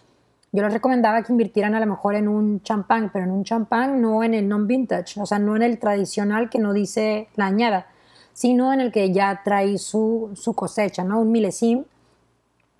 yo 0.54 0.62
les 0.62 0.72
recomendaba 0.72 1.22
que 1.24 1.32
invirtieran 1.32 1.74
a 1.74 1.80
lo 1.80 1.86
mejor 1.86 2.14
en 2.14 2.28
un 2.28 2.62
champán, 2.62 3.10
pero 3.12 3.24
en 3.24 3.32
un 3.32 3.42
champán 3.42 4.00
no 4.00 4.22
en 4.22 4.34
el 4.34 4.48
non-vintage, 4.48 5.20
o 5.20 5.26
sea, 5.26 5.40
no 5.40 5.56
en 5.56 5.62
el 5.62 5.80
tradicional 5.80 6.48
que 6.48 6.60
no 6.60 6.72
dice 6.72 7.26
la 7.34 7.46
añada, 7.46 7.88
sino 8.32 8.72
en 8.72 8.80
el 8.80 8.92
que 8.92 9.12
ya 9.12 9.42
trae 9.44 9.78
su, 9.78 10.30
su 10.34 10.54
cosecha, 10.54 11.02
¿no? 11.02 11.20
Un 11.20 11.32
milesim, 11.32 11.84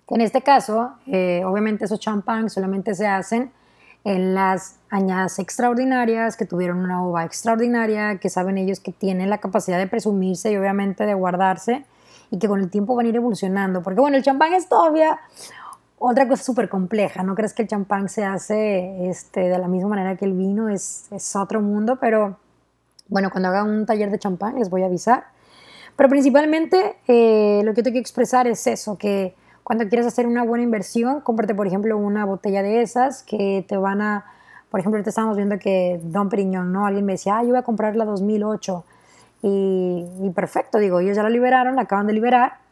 en 0.07 0.21
este 0.21 0.41
caso, 0.41 0.93
eh, 1.05 1.43
obviamente 1.45 1.83
esos 1.83 1.99
champán 1.99 2.49
solamente 2.49 2.95
se 2.95 3.07
hacen 3.07 3.51
en 4.05 4.35
las 4.35 4.77
añadas 4.89 5.39
extraordinarias, 5.39 6.37
que 6.37 6.45
tuvieron 6.45 6.77
una 6.77 7.03
uva 7.03 7.25
extraordinaria, 7.25 8.19
que 8.19 8.29
saben 8.29 8.57
ellos 8.57 8.79
que 8.79 8.93
tienen 8.93 9.29
la 9.29 9.39
capacidad 9.39 9.79
de 9.79 9.87
presumirse 9.87 10.51
y 10.51 10.57
obviamente 10.57 11.05
de 11.05 11.13
guardarse 11.13 11.83
y 12.29 12.37
que 12.37 12.47
con 12.47 12.61
el 12.61 12.69
tiempo 12.69 12.95
van 12.95 13.07
a 13.07 13.09
ir 13.09 13.15
evolucionando. 13.15 13.81
Porque 13.81 13.99
bueno, 13.99 14.15
el 14.15 14.23
champán 14.23 14.53
es 14.53 14.69
todavía 14.69 15.19
otra 15.97 16.27
cosa 16.27 16.43
súper 16.43 16.69
compleja. 16.69 17.23
No 17.23 17.35
crees 17.35 17.53
que 17.53 17.63
el 17.63 17.67
champán 17.67 18.09
se 18.09 18.25
hace 18.25 19.09
este, 19.09 19.41
de 19.41 19.57
la 19.57 19.67
misma 19.67 19.89
manera 19.89 20.15
que 20.15 20.25
el 20.25 20.33
vino, 20.33 20.69
es, 20.69 21.07
es 21.11 21.35
otro 21.35 21.61
mundo, 21.61 21.97
pero 21.99 22.37
bueno, 23.07 23.29
cuando 23.29 23.49
haga 23.49 23.63
un 23.63 23.85
taller 23.85 24.11
de 24.11 24.19
champán 24.19 24.55
les 24.55 24.69
voy 24.69 24.83
a 24.83 24.87
avisar. 24.87 25.25
Pero 25.95 26.09
principalmente 26.09 26.97
eh, 27.07 27.61
lo 27.63 27.73
que 27.73 27.81
tengo 27.81 27.93
que 27.93 27.99
expresar 27.99 28.47
es 28.47 28.67
eso, 28.67 28.97
que 28.97 29.35
cuando 29.63 29.87
quieres 29.87 30.05
hacer 30.05 30.27
una 30.27 30.43
buena 30.43 30.63
inversión, 30.63 31.21
cómprate 31.21 31.55
por 31.55 31.67
ejemplo 31.67 31.97
una 31.97 32.25
botella 32.25 32.61
de 32.61 32.81
esas 32.81 33.23
que 33.23 33.65
te 33.67 33.77
van 33.77 34.01
a, 34.01 34.25
por 34.69 34.79
ejemplo, 34.79 34.97
ahorita 34.97 35.09
estábamos 35.09 35.37
viendo 35.37 35.57
que 35.57 35.99
Don 36.03 36.29
Periñón, 36.29 36.73
¿no? 36.73 36.85
Alguien 36.85 37.05
me 37.05 37.13
decía, 37.13 37.37
ah, 37.37 37.43
yo 37.43 37.49
voy 37.49 37.57
a 37.57 37.63
comprar 37.63 37.95
la 37.95 38.05
2008. 38.05 38.83
Y, 39.41 40.05
y 40.21 40.29
perfecto, 40.31 40.79
digo, 40.79 40.99
ellos 40.99 41.15
ya 41.15 41.23
la 41.23 41.29
liberaron, 41.29 41.75
la 41.75 41.83
acaban 41.83 42.07
de 42.07 42.13
liberar. 42.13 42.64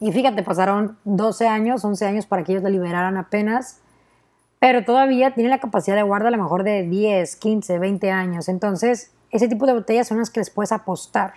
Y 0.00 0.12
fíjate, 0.12 0.42
pasaron 0.42 0.96
12 1.04 1.48
años, 1.48 1.84
11 1.84 2.06
años 2.06 2.26
para 2.26 2.44
que 2.44 2.52
ellos 2.52 2.62
la 2.62 2.70
liberaran 2.70 3.16
apenas 3.16 3.80
pero 4.60 4.84
todavía 4.84 5.34
tiene 5.34 5.50
la 5.50 5.58
capacidad 5.58 5.96
de 5.96 6.02
guardar 6.02 6.28
a 6.28 6.36
lo 6.36 6.42
mejor 6.42 6.64
de 6.64 6.82
10, 6.82 7.36
15, 7.36 7.78
20 7.78 8.10
años. 8.10 8.48
Entonces, 8.48 9.12
ese 9.30 9.48
tipo 9.48 9.66
de 9.66 9.74
botellas 9.74 10.08
son 10.08 10.18
las 10.18 10.30
que 10.30 10.40
les 10.40 10.50
puedes 10.50 10.72
apostar. 10.72 11.34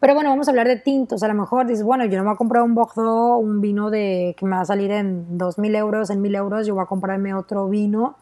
Pero 0.00 0.14
bueno, 0.14 0.30
vamos 0.30 0.48
a 0.48 0.52
hablar 0.52 0.68
de 0.68 0.76
tintos. 0.76 1.22
A 1.22 1.28
lo 1.28 1.34
mejor 1.34 1.66
dices, 1.66 1.84
bueno, 1.84 2.04
yo 2.06 2.16
no 2.18 2.24
voy 2.24 2.32
a 2.32 2.36
comprar 2.36 2.62
un 2.62 2.74
Bordeaux, 2.74 3.42
un 3.42 3.60
vino 3.60 3.90
de, 3.90 4.34
que 4.38 4.46
me 4.46 4.56
va 4.56 4.62
a 4.62 4.64
salir 4.64 4.90
en 4.90 5.38
2.000 5.38 5.76
euros, 5.76 6.10
en 6.10 6.22
1.000 6.22 6.36
euros. 6.36 6.66
Yo 6.66 6.74
voy 6.74 6.82
a 6.82 6.86
comprarme 6.86 7.34
otro 7.34 7.68
vino, 7.68 8.16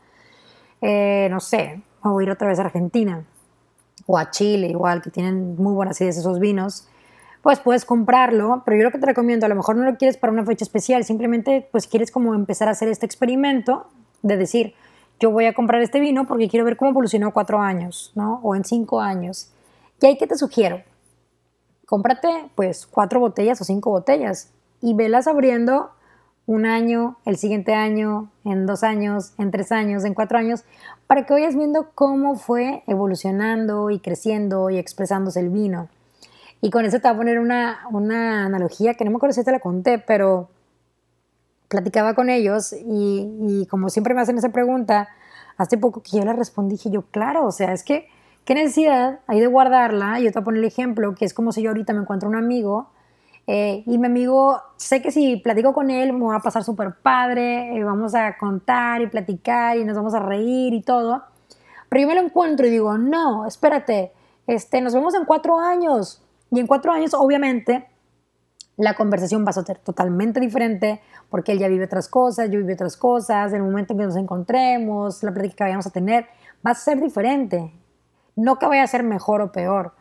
eh, 0.80 1.28
no 1.30 1.40
sé, 1.40 1.82
a 2.02 2.22
ir 2.22 2.30
otra 2.30 2.48
vez 2.48 2.58
a 2.58 2.62
Argentina 2.62 3.24
o 4.06 4.18
a 4.18 4.30
Chile, 4.30 4.66
igual, 4.66 5.00
que 5.00 5.10
tienen 5.10 5.54
muy 5.56 5.72
buenas 5.72 6.00
ideas 6.00 6.16
esos 6.16 6.40
vinos. 6.40 6.88
Pues 7.42 7.58
puedes 7.58 7.84
comprarlo, 7.84 8.62
pero 8.64 8.76
yo 8.76 8.84
lo 8.84 8.90
que 8.90 8.98
te 8.98 9.06
recomiendo, 9.06 9.46
a 9.46 9.48
lo 9.48 9.54
mejor 9.54 9.76
no 9.76 9.84
lo 9.84 9.96
quieres 9.96 10.18
para 10.18 10.32
una 10.32 10.44
fecha 10.44 10.64
especial, 10.64 11.04
simplemente 11.04 11.66
pues 11.72 11.86
quieres 11.86 12.10
como 12.10 12.34
empezar 12.34 12.68
a 12.68 12.72
hacer 12.72 12.88
este 12.88 13.06
experimento 13.06 13.86
de 14.22 14.36
decir, 14.36 14.74
yo 15.18 15.30
voy 15.30 15.46
a 15.46 15.54
comprar 15.54 15.80
este 15.80 16.00
vino 16.00 16.26
porque 16.26 16.48
quiero 16.48 16.64
ver 16.64 16.76
cómo 16.76 16.90
evolucionó 16.90 17.32
cuatro 17.32 17.60
años, 17.60 18.12
¿no? 18.14 18.40
O 18.42 18.54
en 18.54 18.64
cinco 18.64 19.00
años. 19.00 19.50
¿Y 20.00 20.06
ahí 20.06 20.18
qué 20.18 20.26
te 20.26 20.36
sugiero? 20.36 20.82
Cómprate 21.86 22.50
pues 22.54 22.86
cuatro 22.86 23.20
botellas 23.20 23.60
o 23.60 23.64
cinco 23.64 23.90
botellas 23.90 24.52
y 24.82 24.94
velas 24.94 25.26
abriendo 25.26 25.90
un 26.46 26.66
año, 26.66 27.16
el 27.26 27.36
siguiente 27.36 27.74
año, 27.74 28.30
en 28.44 28.66
dos 28.66 28.82
años, 28.82 29.34
en 29.38 29.50
tres 29.50 29.72
años, 29.72 30.04
en 30.04 30.14
cuatro 30.14 30.38
años, 30.38 30.64
para 31.06 31.24
que 31.24 31.32
vayas 31.32 31.54
viendo 31.54 31.90
cómo 31.94 32.36
fue 32.36 32.82
evolucionando 32.86 33.90
y 33.90 34.00
creciendo 34.00 34.68
y 34.68 34.76
expresándose 34.78 35.40
el 35.40 35.50
vino. 35.50 35.88
Y 36.60 36.70
con 36.70 36.84
eso 36.84 36.98
te 37.00 37.08
voy 37.08 37.14
a 37.14 37.16
poner 37.16 37.38
una, 37.38 37.86
una 37.90 38.46
analogía 38.46 38.94
que 38.94 39.04
no 39.04 39.10
me 39.10 39.16
acuerdo 39.16 39.34
si 39.34 39.44
te 39.44 39.52
la 39.52 39.60
conté, 39.60 39.98
pero 39.98 40.50
platicaba 41.68 42.14
con 42.14 42.28
ellos 42.30 42.74
y, 42.74 43.66
como 43.70 43.88
siempre 43.90 44.12
me 44.12 44.20
hacen 44.20 44.36
esa 44.36 44.50
pregunta, 44.50 45.08
hace 45.56 45.78
poco 45.78 46.02
que 46.02 46.18
yo 46.18 46.24
le 46.24 46.32
respondí, 46.32 46.74
dije 46.74 46.90
yo, 46.90 47.02
claro, 47.02 47.46
o 47.46 47.52
sea, 47.52 47.72
es 47.72 47.84
que, 47.84 48.08
¿qué 48.44 48.54
necesidad 48.54 49.20
hay 49.26 49.40
de 49.40 49.46
guardarla? 49.46 50.18
Y 50.18 50.24
yo 50.24 50.32
te 50.32 50.38
voy 50.38 50.42
a 50.42 50.44
poner 50.44 50.58
el 50.60 50.66
ejemplo, 50.66 51.14
que 51.14 51.24
es 51.24 51.32
como 51.32 51.52
si 51.52 51.62
yo 51.62 51.70
ahorita 51.70 51.92
me 51.92 52.00
encuentro 52.00 52.28
un 52.28 52.34
amigo 52.34 52.90
eh, 53.46 53.82
y 53.86 53.98
mi 53.98 54.06
amigo, 54.06 54.60
sé 54.76 55.00
que 55.02 55.10
si 55.10 55.36
platico 55.36 55.72
con 55.72 55.90
él 55.90 56.12
me 56.12 56.26
va 56.26 56.36
a 56.36 56.40
pasar 56.40 56.64
súper 56.64 56.94
padre, 57.02 57.76
eh, 57.76 57.84
vamos 57.84 58.14
a 58.14 58.36
contar 58.36 59.00
y 59.00 59.06
platicar 59.06 59.76
y 59.76 59.84
nos 59.84 59.96
vamos 59.96 60.14
a 60.14 60.20
reír 60.20 60.74
y 60.74 60.82
todo, 60.82 61.22
pero 61.88 62.02
yo 62.02 62.08
me 62.08 62.14
lo 62.14 62.20
encuentro 62.20 62.66
y 62.66 62.70
digo, 62.70 62.98
no, 62.98 63.46
espérate, 63.46 64.12
este, 64.46 64.80
nos 64.80 64.94
vemos 64.94 65.14
en 65.14 65.24
cuatro 65.24 65.58
años. 65.58 66.22
Y 66.50 66.60
en 66.60 66.66
cuatro 66.66 66.92
años, 66.92 67.14
obviamente, 67.14 67.86
la 68.76 68.94
conversación 68.94 69.44
va 69.44 69.50
a 69.50 69.52
ser 69.52 69.78
totalmente 69.78 70.40
diferente 70.40 71.00
porque 71.28 71.52
él 71.52 71.58
ya 71.58 71.68
vive 71.68 71.84
otras 71.84 72.08
cosas, 72.08 72.50
yo 72.50 72.58
vivo 72.58 72.72
otras 72.72 72.96
cosas, 72.96 73.52
el 73.52 73.62
momento 73.62 73.92
en 73.92 73.98
que 73.98 74.06
nos 74.06 74.16
encontremos, 74.16 75.22
la 75.22 75.32
plática 75.32 75.56
que 75.56 75.64
vayamos 75.64 75.86
a 75.86 75.90
tener, 75.90 76.26
va 76.66 76.72
a 76.72 76.74
ser 76.74 77.00
diferente. 77.00 77.72
No 78.36 78.58
que 78.58 78.66
vaya 78.66 78.82
a 78.82 78.86
ser 78.86 79.02
mejor 79.02 79.42
o 79.42 79.52
peor, 79.52 79.92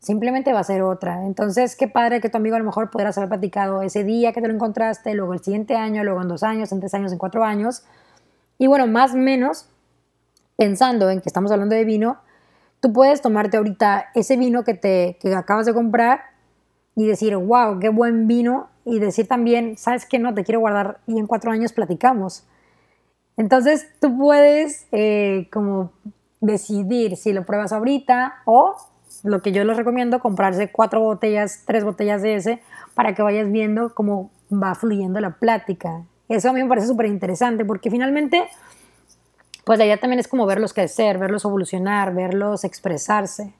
simplemente 0.00 0.52
va 0.52 0.60
a 0.60 0.64
ser 0.64 0.82
otra. 0.82 1.24
Entonces, 1.26 1.76
qué 1.76 1.88
padre 1.88 2.20
que 2.20 2.30
tu 2.30 2.38
amigo 2.38 2.56
a 2.56 2.58
lo 2.58 2.64
mejor 2.64 2.90
pudiera 2.90 3.10
haber 3.10 3.28
platicado 3.28 3.82
ese 3.82 4.02
día 4.02 4.32
que 4.32 4.40
te 4.40 4.48
lo 4.48 4.54
encontraste, 4.54 5.14
luego 5.14 5.34
el 5.34 5.40
siguiente 5.40 5.76
año, 5.76 6.02
luego 6.02 6.22
en 6.22 6.28
dos 6.28 6.42
años, 6.42 6.72
en 6.72 6.80
tres 6.80 6.94
años, 6.94 7.12
en 7.12 7.18
cuatro 7.18 7.44
años. 7.44 7.84
Y 8.58 8.66
bueno, 8.66 8.86
más 8.86 9.12
o 9.12 9.16
menos, 9.18 9.68
pensando 10.56 11.10
en 11.10 11.20
que 11.20 11.28
estamos 11.28 11.50
hablando 11.52 11.74
de 11.74 11.84
vino, 11.84 12.18
tú 12.80 12.92
puedes 12.92 13.22
tomarte 13.22 13.56
ahorita 13.56 14.06
ese 14.14 14.36
vino 14.36 14.64
que, 14.64 14.74
te, 14.74 15.18
que 15.20 15.34
acabas 15.34 15.66
de 15.66 15.74
comprar 15.74 16.20
y 16.94 17.06
decir, 17.06 17.36
wow, 17.36 17.78
qué 17.78 17.88
buen 17.90 18.26
vino, 18.26 18.68
y 18.86 19.00
decir 19.00 19.26
también, 19.26 19.76
sabes 19.76 20.06
que 20.06 20.20
no, 20.20 20.32
te 20.32 20.44
quiero 20.44 20.60
guardar 20.60 21.00
y 21.08 21.18
en 21.18 21.26
cuatro 21.26 21.50
años 21.50 21.72
platicamos. 21.72 22.44
Entonces 23.36 23.88
tú 24.00 24.16
puedes 24.16 24.86
eh, 24.92 25.48
como 25.52 25.92
decidir 26.40 27.16
si 27.16 27.32
lo 27.32 27.44
pruebas 27.44 27.72
ahorita 27.72 28.36
o 28.44 28.76
lo 29.24 29.42
que 29.42 29.50
yo 29.50 29.64
les 29.64 29.76
recomiendo, 29.76 30.20
comprarse 30.20 30.70
cuatro 30.70 31.00
botellas, 31.00 31.64
tres 31.66 31.84
botellas 31.84 32.22
de 32.22 32.36
ese 32.36 32.62
para 32.94 33.14
que 33.14 33.22
vayas 33.22 33.50
viendo 33.50 33.92
cómo 33.92 34.30
va 34.52 34.76
fluyendo 34.76 35.18
la 35.18 35.32
plática. 35.32 36.04
Eso 36.28 36.50
a 36.50 36.52
mí 36.52 36.62
me 36.62 36.68
parece 36.68 36.86
súper 36.86 37.06
interesante 37.06 37.64
porque 37.64 37.90
finalmente, 37.90 38.44
pues 39.66 39.80
la 39.80 39.84
idea 39.84 39.98
también 39.98 40.20
es 40.20 40.28
como 40.28 40.46
verlos 40.46 40.72
crecer, 40.72 41.18
verlos 41.18 41.44
evolucionar, 41.44 42.14
verlos 42.14 42.62
expresarse. 42.62 43.52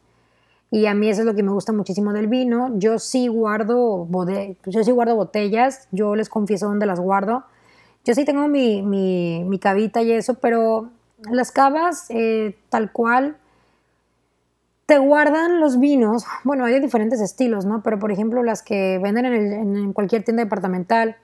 Y 0.71 0.87
a 0.87 0.95
mí 0.95 1.09
eso 1.09 1.23
es 1.23 1.27
lo 1.27 1.35
que 1.35 1.43
me 1.43 1.51
gusta 1.51 1.73
muchísimo 1.73 2.13
del 2.13 2.29
vino. 2.29 2.79
Yo 2.79 3.01
sí 3.01 3.27
guardo, 3.27 4.05
botellas, 4.07 5.89
yo 5.91 6.15
les 6.15 6.29
confieso 6.29 6.69
dónde 6.69 6.87
las 6.87 7.01
guardo. 7.01 7.43
Yo 8.05 8.15
sí 8.15 8.25
tengo 8.25 8.47
mi, 8.47 8.83
mi, 8.83 9.59
cavita 9.59 10.01
y 10.01 10.13
eso, 10.13 10.35
pero 10.35 10.91
las 11.29 11.51
cavas 11.51 12.07
eh, 12.11 12.57
tal 12.69 12.93
cual 12.93 13.39
te 14.87 14.99
guardan 14.99 15.59
los 15.59 15.81
vinos. 15.81 16.25
Bueno, 16.45 16.67
hay 16.67 16.79
diferentes 16.79 17.21
estilos, 17.21 17.65
¿no? 17.65 17.83
Pero 17.83 17.99
por 17.99 18.13
ejemplo 18.13 18.45
las 18.45 18.63
que 18.63 19.01
venden 19.03 19.27
en, 19.27 19.77
en 19.77 19.93
cualquier 19.93 20.23
tienda 20.23 20.45
departamental 20.45 21.17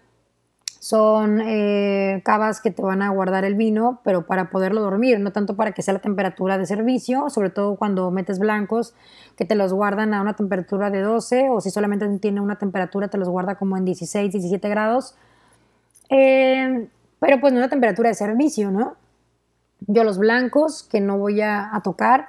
son 0.82 1.40
eh, 1.40 2.22
cavas 2.24 2.60
que 2.60 2.72
te 2.72 2.82
van 2.82 3.02
a 3.02 3.10
guardar 3.10 3.44
el 3.44 3.54
vino, 3.54 4.00
pero 4.02 4.26
para 4.26 4.50
poderlo 4.50 4.80
dormir, 4.80 5.20
no 5.20 5.30
tanto 5.30 5.54
para 5.54 5.70
que 5.70 5.80
sea 5.80 5.94
la 5.94 6.00
temperatura 6.00 6.58
de 6.58 6.66
servicio, 6.66 7.30
sobre 7.30 7.50
todo 7.50 7.76
cuando 7.76 8.10
metes 8.10 8.40
blancos, 8.40 8.92
que 9.36 9.44
te 9.44 9.54
los 9.54 9.72
guardan 9.72 10.12
a 10.12 10.20
una 10.20 10.34
temperatura 10.34 10.90
de 10.90 11.02
12, 11.02 11.50
o 11.50 11.60
si 11.60 11.70
solamente 11.70 12.08
tiene 12.18 12.40
una 12.40 12.58
temperatura, 12.58 13.06
te 13.06 13.16
los 13.16 13.28
guarda 13.28 13.54
como 13.54 13.76
en 13.76 13.84
16, 13.84 14.32
17 14.32 14.68
grados. 14.68 15.14
Eh, 16.10 16.88
pero 17.20 17.40
pues 17.40 17.52
no 17.52 17.60
una 17.60 17.68
temperatura 17.68 18.08
de 18.08 18.16
servicio, 18.16 18.72
¿no? 18.72 18.96
Yo 19.86 20.02
los 20.02 20.18
blancos, 20.18 20.82
que 20.82 21.00
no 21.00 21.16
voy 21.16 21.42
a 21.42 21.80
tocar, 21.84 22.26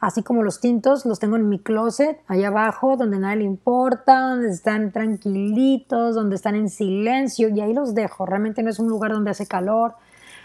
así 0.00 0.22
como 0.22 0.42
los 0.42 0.60
tintos, 0.60 1.04
los 1.04 1.20
tengo 1.20 1.36
en 1.36 1.48
mi 1.48 1.58
closet, 1.58 2.20
allá 2.26 2.48
abajo, 2.48 2.96
donde 2.96 3.18
nadie 3.18 3.36
le 3.36 3.44
importa, 3.44 4.30
donde 4.30 4.50
están 4.50 4.92
tranquilitos, 4.92 6.14
donde 6.14 6.36
están 6.36 6.54
en 6.54 6.70
silencio, 6.70 7.48
y 7.50 7.60
ahí 7.60 7.74
los 7.74 7.94
dejo. 7.94 8.24
Realmente 8.24 8.62
no 8.62 8.70
es 8.70 8.78
un 8.78 8.88
lugar 8.88 9.12
donde 9.12 9.30
hace 9.30 9.46
calor, 9.46 9.94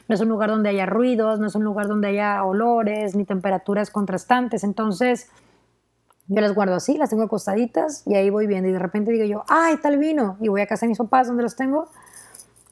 no 0.07 0.15
es 0.15 0.21
un 0.21 0.27
lugar 0.27 0.49
donde 0.49 0.69
haya 0.69 0.85
ruidos, 0.85 1.39
no 1.39 1.47
es 1.47 1.55
un 1.55 1.63
lugar 1.63 1.87
donde 1.87 2.09
haya 2.09 2.43
olores 2.43 3.15
ni 3.15 3.23
temperaturas 3.23 3.89
contrastantes. 3.89 4.63
Entonces, 4.63 5.29
yo 6.27 6.41
las 6.41 6.53
guardo 6.53 6.75
así, 6.75 6.97
las 6.97 7.09
tengo 7.09 7.23
acostaditas 7.23 8.03
y 8.05 8.15
ahí 8.15 8.29
voy 8.29 8.47
viendo. 8.47 8.69
Y 8.69 8.73
de 8.73 8.79
repente 8.79 9.11
digo 9.11 9.25
yo, 9.25 9.43
¡ay, 9.47 9.77
tal 9.77 9.97
vino! 9.97 10.37
Y 10.41 10.49
voy 10.49 10.61
a 10.61 10.67
casa 10.67 10.85
de 10.85 10.89
mis 10.89 10.97
papás 10.97 11.27
donde 11.27 11.43
los 11.43 11.55
tengo 11.55 11.87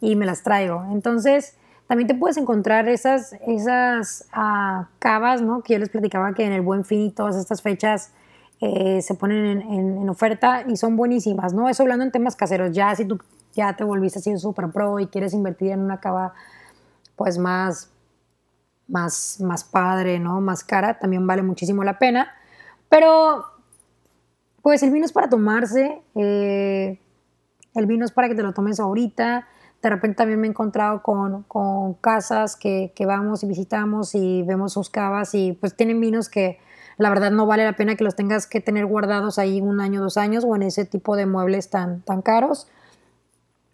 y 0.02 0.16
me 0.16 0.26
las 0.26 0.44
traigo. 0.44 0.84
Entonces, 0.92 1.56
también 1.88 2.08
te 2.08 2.16
puedes 2.16 2.38
encontrar 2.38 2.88
esas, 2.88 3.34
esas 3.46 4.28
uh, 4.36 4.86
cavas, 5.00 5.42
¿no? 5.42 5.62
Que 5.62 5.74
yo 5.74 5.80
les 5.80 5.90
platicaba 5.90 6.34
que 6.34 6.46
en 6.46 6.54
el 6.54 6.62
Buen 6.62 6.86
Fin 6.86 7.02
y 7.02 7.12
todas 7.12 7.36
estas 7.36 7.62
fechas 7.62 8.12
eh, 8.62 9.02
se 9.02 9.16
ponen 9.16 9.62
en, 9.62 10.10
oferta 10.10 10.64
y 10.68 10.78
son 10.78 10.96
buenísimas, 10.96 11.54
¿no? 11.54 11.68
Eso 11.68 11.84
hablando 11.84 12.06
en 12.06 12.12
temas 12.12 12.36
caseros. 12.36 12.72
Ya 12.72 12.96
si 12.96 13.06
tú 13.06 13.20
ya 13.54 13.76
te 13.76 13.84
volviste 13.84 14.20
así 14.20 14.38
super 14.38 14.72
pro 14.72 15.00
y 15.00 15.08
quieres 15.08 15.34
invertir 15.34 15.72
en 15.72 15.82
una 15.82 16.00
cava 16.00 16.34
pues 17.16 17.38
más, 17.38 17.92
más, 18.88 19.40
más 19.42 19.64
padre, 19.64 20.20
¿no? 20.20 20.40
Más 20.40 20.64
cara, 20.64 20.98
también 20.98 21.28
vale 21.28 21.42
muchísimo 21.42 21.84
la 21.84 22.00
pena. 22.00 22.32
Pero 22.90 23.46
pues 24.62 24.82
el 24.82 24.92
vino 24.92 25.06
es 25.06 25.12
para 25.12 25.30
tomarse, 25.30 26.02
eh, 26.16 27.00
el 27.76 27.86
vino 27.86 28.06
es 28.06 28.12
para 28.12 28.30
que 28.30 28.36
te 28.36 28.44
lo 28.44 28.54
tomes 28.54 28.80
ahorita, 28.80 29.46
de 29.84 29.90
repente 29.90 30.16
también 30.16 30.40
me 30.40 30.48
he 30.48 30.50
encontrado 30.50 31.04
con, 31.04 31.44
con 31.44 31.96
casas 31.96 32.56
que, 32.56 32.94
que, 32.96 33.06
vamos 33.06 33.44
y 33.44 33.48
visitamos 33.48 34.16
y 34.16 34.42
vemos 34.44 34.72
sus 34.72 34.90
cavas 34.90 35.36
y 35.36 35.52
pues 35.52 35.76
tienen 35.76 36.00
vinos 36.00 36.30
que 36.30 36.58
la 36.98 37.10
verdad 37.10 37.32
no 37.32 37.46
vale 37.46 37.66
la 37.66 37.74
pena 37.74 37.96
que 37.96 38.06
los 38.06 38.16
tengas 38.16 38.48
que 38.48 38.62
tener 38.62 38.86
guardados 38.86 39.40
ahí 39.40 39.60
un 39.60 39.82
año, 39.82 40.02
dos 40.02 40.16
años 40.16 40.46
o 40.46 40.56
en 40.56 40.64
ese 40.64 40.86
tipo 40.86 41.18
de 41.18 41.26
muebles 41.26 41.70
tan, 41.70 42.02
tan 42.02 42.22
caros. 42.22 42.70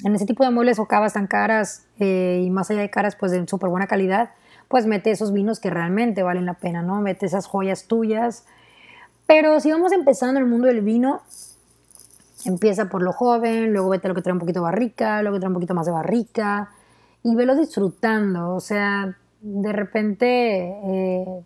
En 0.03 0.15
ese 0.15 0.25
tipo 0.25 0.43
de 0.43 0.49
muebles 0.49 0.79
o 0.79 0.87
cavas 0.87 1.13
tan 1.13 1.27
caras 1.27 1.85
eh, 1.99 2.41
y 2.43 2.49
más 2.49 2.71
allá 2.71 2.81
de 2.81 2.89
caras 2.89 3.15
pues 3.15 3.31
de 3.31 3.47
súper 3.47 3.69
buena 3.69 3.85
calidad, 3.85 4.31
pues 4.67 4.87
mete 4.87 5.11
esos 5.11 5.31
vinos 5.31 5.59
que 5.59 5.69
realmente 5.69 6.23
valen 6.23 6.45
la 6.45 6.55
pena, 6.55 6.81
¿no? 6.81 7.01
Mete 7.01 7.27
esas 7.27 7.45
joyas 7.45 7.85
tuyas. 7.85 8.45
Pero 9.27 9.59
si 9.59 9.71
vamos 9.71 9.91
empezando 9.91 10.39
en 10.39 10.45
el 10.45 10.49
mundo 10.49 10.67
del 10.67 10.81
vino, 10.81 11.21
Empieza 12.46 12.89
por 12.89 13.01
lo 13.01 13.12
joven, 13.12 13.74
luego 13.74 13.89
vete 13.89 14.08
a 14.08 14.10
lo 14.10 14.15
que 14.15 14.22
trae 14.22 14.34
un 14.34 14.39
poquito 14.39 14.62
barrica, 14.62 15.22
luego 15.22 15.39
trae 15.39 15.50
un 15.50 15.55
poquito 15.55 15.74
más 15.74 15.86
de 15.86 15.91
barrica 15.91 16.69
y 17.24 17.36
velo 17.36 17.55
disfrutando. 17.55 18.55
O 18.55 18.60
sea, 18.60 19.17
de 19.41 19.74
repente 19.74 20.79
eh, 20.84 21.43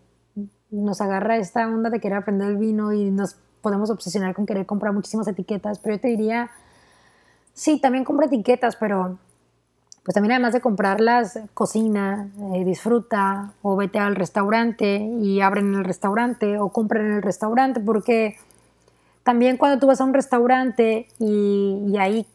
nos 0.70 1.00
agarra 1.00 1.36
esta 1.36 1.66
onda 1.66 1.90
de 1.90 2.00
querer 2.00 2.18
aprender 2.18 2.48
el 2.48 2.56
vino 2.56 2.92
y 2.92 3.10
nos 3.10 3.36
podemos 3.60 3.90
obsesionar 3.90 4.34
con 4.34 4.46
querer 4.46 4.66
comprar 4.66 4.92
muchísimas 4.92 5.26
etiquetas, 5.26 5.78
pero 5.78 5.96
yo 5.96 6.00
te 6.00 6.08
diría, 6.08 6.50
sí, 7.54 7.80
también 7.80 8.04
compra 8.04 8.26
etiquetas, 8.26 8.76
pero 8.76 9.18
pues 10.04 10.14
también 10.14 10.32
además 10.32 10.52
de 10.52 10.60
comprarlas, 10.60 11.40
cocina, 11.54 12.28
eh, 12.52 12.64
disfruta 12.64 13.52
o 13.62 13.74
vete 13.74 13.98
al 13.98 14.16
restaurante 14.16 14.96
y 14.98 15.40
abren 15.40 15.68
en 15.68 15.74
el 15.76 15.84
restaurante 15.84 16.58
o 16.58 16.68
compren 16.68 17.06
en 17.06 17.12
el 17.14 17.22
restaurante, 17.22 17.80
porque 17.80 18.36
también 19.24 19.56
cuando 19.56 19.80
tú 19.80 19.86
vas 19.86 20.00
a 20.00 20.04
un 20.04 20.14
restaurante 20.14 21.08
y, 21.18 21.96
ahí 21.98 22.26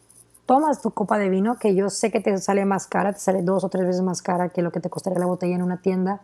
tomas 0.44 0.82
tu 0.82 0.90
copa 0.90 1.16
de 1.16 1.28
vino, 1.28 1.56
que 1.56 1.76
yo 1.76 1.88
sé 1.88 2.10
que 2.10 2.20
te 2.20 2.36
sale 2.38 2.64
más 2.64 2.88
cara, 2.88 3.12
te 3.12 3.20
sale 3.20 3.42
dos 3.42 3.62
o 3.62 3.68
tres 3.68 3.86
veces 3.86 4.02
más 4.02 4.20
cara 4.20 4.48
que 4.48 4.62
lo 4.62 4.72
que 4.72 4.80
te 4.80 4.90
costaría 4.90 5.20
la 5.20 5.26
botella 5.26 5.54
en 5.54 5.62
una 5.62 5.80
tienda, 5.80 6.20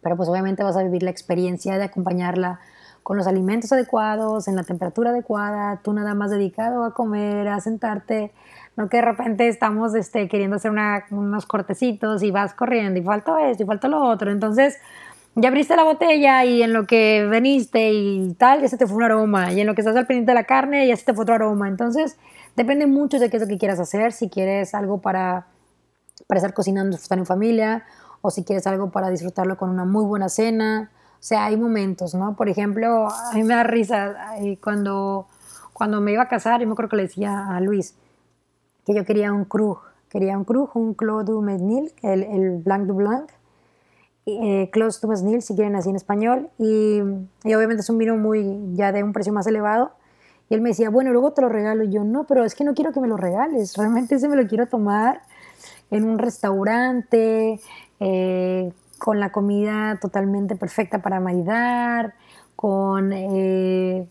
pero 0.00 0.16
pues 0.16 0.30
obviamente 0.30 0.62
vas 0.62 0.76
a 0.76 0.82
vivir 0.82 1.02
la 1.02 1.10
experiencia 1.10 1.76
de 1.76 1.84
acompañarla 1.84 2.58
con 3.02 3.18
los 3.18 3.26
alimentos 3.26 3.70
adecuados, 3.70 4.48
en 4.48 4.56
la 4.56 4.62
temperatura 4.62 5.10
adecuada, 5.10 5.80
tú 5.82 5.92
nada 5.92 6.14
más 6.14 6.30
dedicado 6.30 6.84
a 6.84 6.94
comer, 6.94 7.48
a 7.48 7.60
sentarte, 7.60 8.32
no 8.76 8.88
que 8.88 8.98
de 8.98 9.02
repente 9.02 9.48
estamos 9.48 9.94
este, 9.94 10.28
queriendo 10.28 10.56
hacer 10.56 10.72
unos 11.10 11.46
cortecitos 11.46 12.22
y 12.22 12.30
vas 12.30 12.54
corriendo 12.54 12.98
y 12.98 13.02
falta 13.02 13.50
esto 13.50 13.64
y 13.64 13.66
falta 13.66 13.88
lo 13.88 14.02
otro. 14.04 14.30
Entonces, 14.30 14.78
ya 15.40 15.48
abriste 15.48 15.76
la 15.76 15.84
botella 15.84 16.44
y 16.44 16.62
en 16.62 16.72
lo 16.72 16.86
que 16.86 17.24
veniste 17.30 17.92
y 17.92 18.34
tal, 18.34 18.60
ya 18.60 18.68
se 18.68 18.76
te 18.76 18.86
fue 18.86 18.96
un 18.96 19.02
aroma. 19.04 19.52
Y 19.52 19.60
en 19.60 19.68
lo 19.68 19.74
que 19.74 19.82
estás 19.82 19.94
al 19.94 20.06
pendiente 20.06 20.32
de 20.32 20.34
la 20.34 20.44
carne, 20.44 20.86
ya 20.88 20.96
se 20.96 21.04
te 21.04 21.14
fue 21.14 21.22
otro 21.22 21.36
aroma. 21.36 21.68
Entonces, 21.68 22.18
depende 22.56 22.86
mucho 22.86 23.20
de 23.20 23.30
qué 23.30 23.36
es 23.36 23.42
lo 23.42 23.48
que 23.48 23.56
quieras 23.56 23.78
hacer. 23.78 24.12
Si 24.12 24.28
quieres 24.28 24.74
algo 24.74 25.00
para, 25.00 25.46
para 26.26 26.38
estar 26.38 26.54
cocinando, 26.54 26.96
disfrutar 26.96 27.18
en 27.18 27.26
familia, 27.26 27.84
o 28.20 28.30
si 28.30 28.42
quieres 28.42 28.66
algo 28.66 28.90
para 28.90 29.10
disfrutarlo 29.10 29.56
con 29.56 29.70
una 29.70 29.84
muy 29.84 30.04
buena 30.04 30.28
cena. 30.28 30.90
O 31.14 31.22
sea, 31.22 31.44
hay 31.44 31.56
momentos, 31.56 32.14
¿no? 32.16 32.34
Por 32.34 32.48
ejemplo, 32.48 33.08
a 33.08 33.32
mí 33.34 33.44
me 33.44 33.54
da 33.54 33.62
risa 33.62 34.16
cuando, 34.60 35.28
cuando 35.72 36.00
me 36.00 36.12
iba 36.12 36.24
a 36.24 36.28
casar, 36.28 36.60
yo 36.60 36.66
me 36.66 36.72
acuerdo 36.72 36.90
que 36.90 36.96
le 36.96 37.02
decía 37.04 37.48
a 37.48 37.60
Luis 37.60 37.94
que 38.84 38.94
yo 38.94 39.04
quería 39.04 39.32
un 39.32 39.44
cru, 39.44 39.78
quería 40.08 40.36
un 40.36 40.44
cru, 40.44 40.70
un 40.74 40.94
Clos 40.94 41.26
du 41.26 41.42
Mesnil, 41.42 41.92
el, 42.02 42.22
el 42.22 42.62
Blanc 42.62 42.86
du 42.86 42.94
Blanc, 42.94 43.28
eh, 44.42 44.70
Clos 44.70 45.00
du 45.00 45.08
Mesnil, 45.08 45.42
si 45.42 45.54
quieren 45.54 45.76
así 45.76 45.90
en 45.90 45.96
español, 45.96 46.50
y, 46.58 47.00
y, 47.44 47.54
obviamente 47.54 47.82
es 47.82 47.90
un 47.90 47.98
vino 47.98 48.16
muy, 48.16 48.58
ya 48.74 48.92
de 48.92 49.02
un 49.02 49.12
precio 49.12 49.32
más 49.32 49.46
elevado, 49.46 49.92
y 50.50 50.54
él 50.54 50.60
me 50.60 50.70
decía, 50.70 50.90
bueno, 50.90 51.12
luego 51.12 51.32
te 51.32 51.42
lo 51.42 51.48
regalo, 51.48 51.84
y 51.84 51.90
yo, 51.90 52.04
no, 52.04 52.24
pero 52.24 52.44
es 52.44 52.54
que 52.54 52.64
no 52.64 52.74
quiero 52.74 52.92
que 52.92 53.00
me 53.00 53.08
lo 53.08 53.16
regales, 53.16 53.76
realmente 53.76 54.16
ese 54.16 54.28
me 54.28 54.36
lo 54.36 54.46
quiero 54.46 54.66
tomar 54.66 55.22
en 55.90 56.04
un 56.04 56.18
restaurante, 56.18 57.60
eh, 58.00 58.72
con 58.98 59.20
la 59.20 59.30
comida 59.30 59.98
totalmente 60.00 60.56
perfecta 60.56 61.00
para 61.00 61.20
maridar, 61.20 62.14
con 62.56 63.12
eh, 63.12 64.06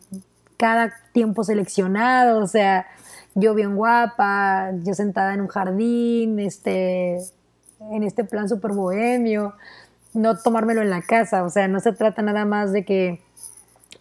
cada 0.56 0.94
tiempo 1.12 1.44
seleccionado, 1.44 2.42
o 2.42 2.48
sea, 2.48 2.88
yo 3.36 3.54
bien 3.54 3.76
guapa, 3.76 4.72
yo 4.84 4.94
sentada 4.94 5.34
en 5.34 5.42
un 5.42 5.48
jardín, 5.48 6.40
este, 6.40 7.18
en 7.92 8.04
este 8.04 8.24
plan 8.24 8.50
súper 8.50 8.72
bohemio, 8.72 9.54
no 10.18 10.38
tomármelo 10.38 10.82
en 10.82 10.90
la 10.90 11.02
casa, 11.02 11.44
o 11.44 11.50
sea, 11.50 11.68
no 11.68 11.80
se 11.80 11.94
trata 11.94 12.22
nada 12.22 12.46
más 12.46 12.72
de 12.74 12.84
que 12.84 13.22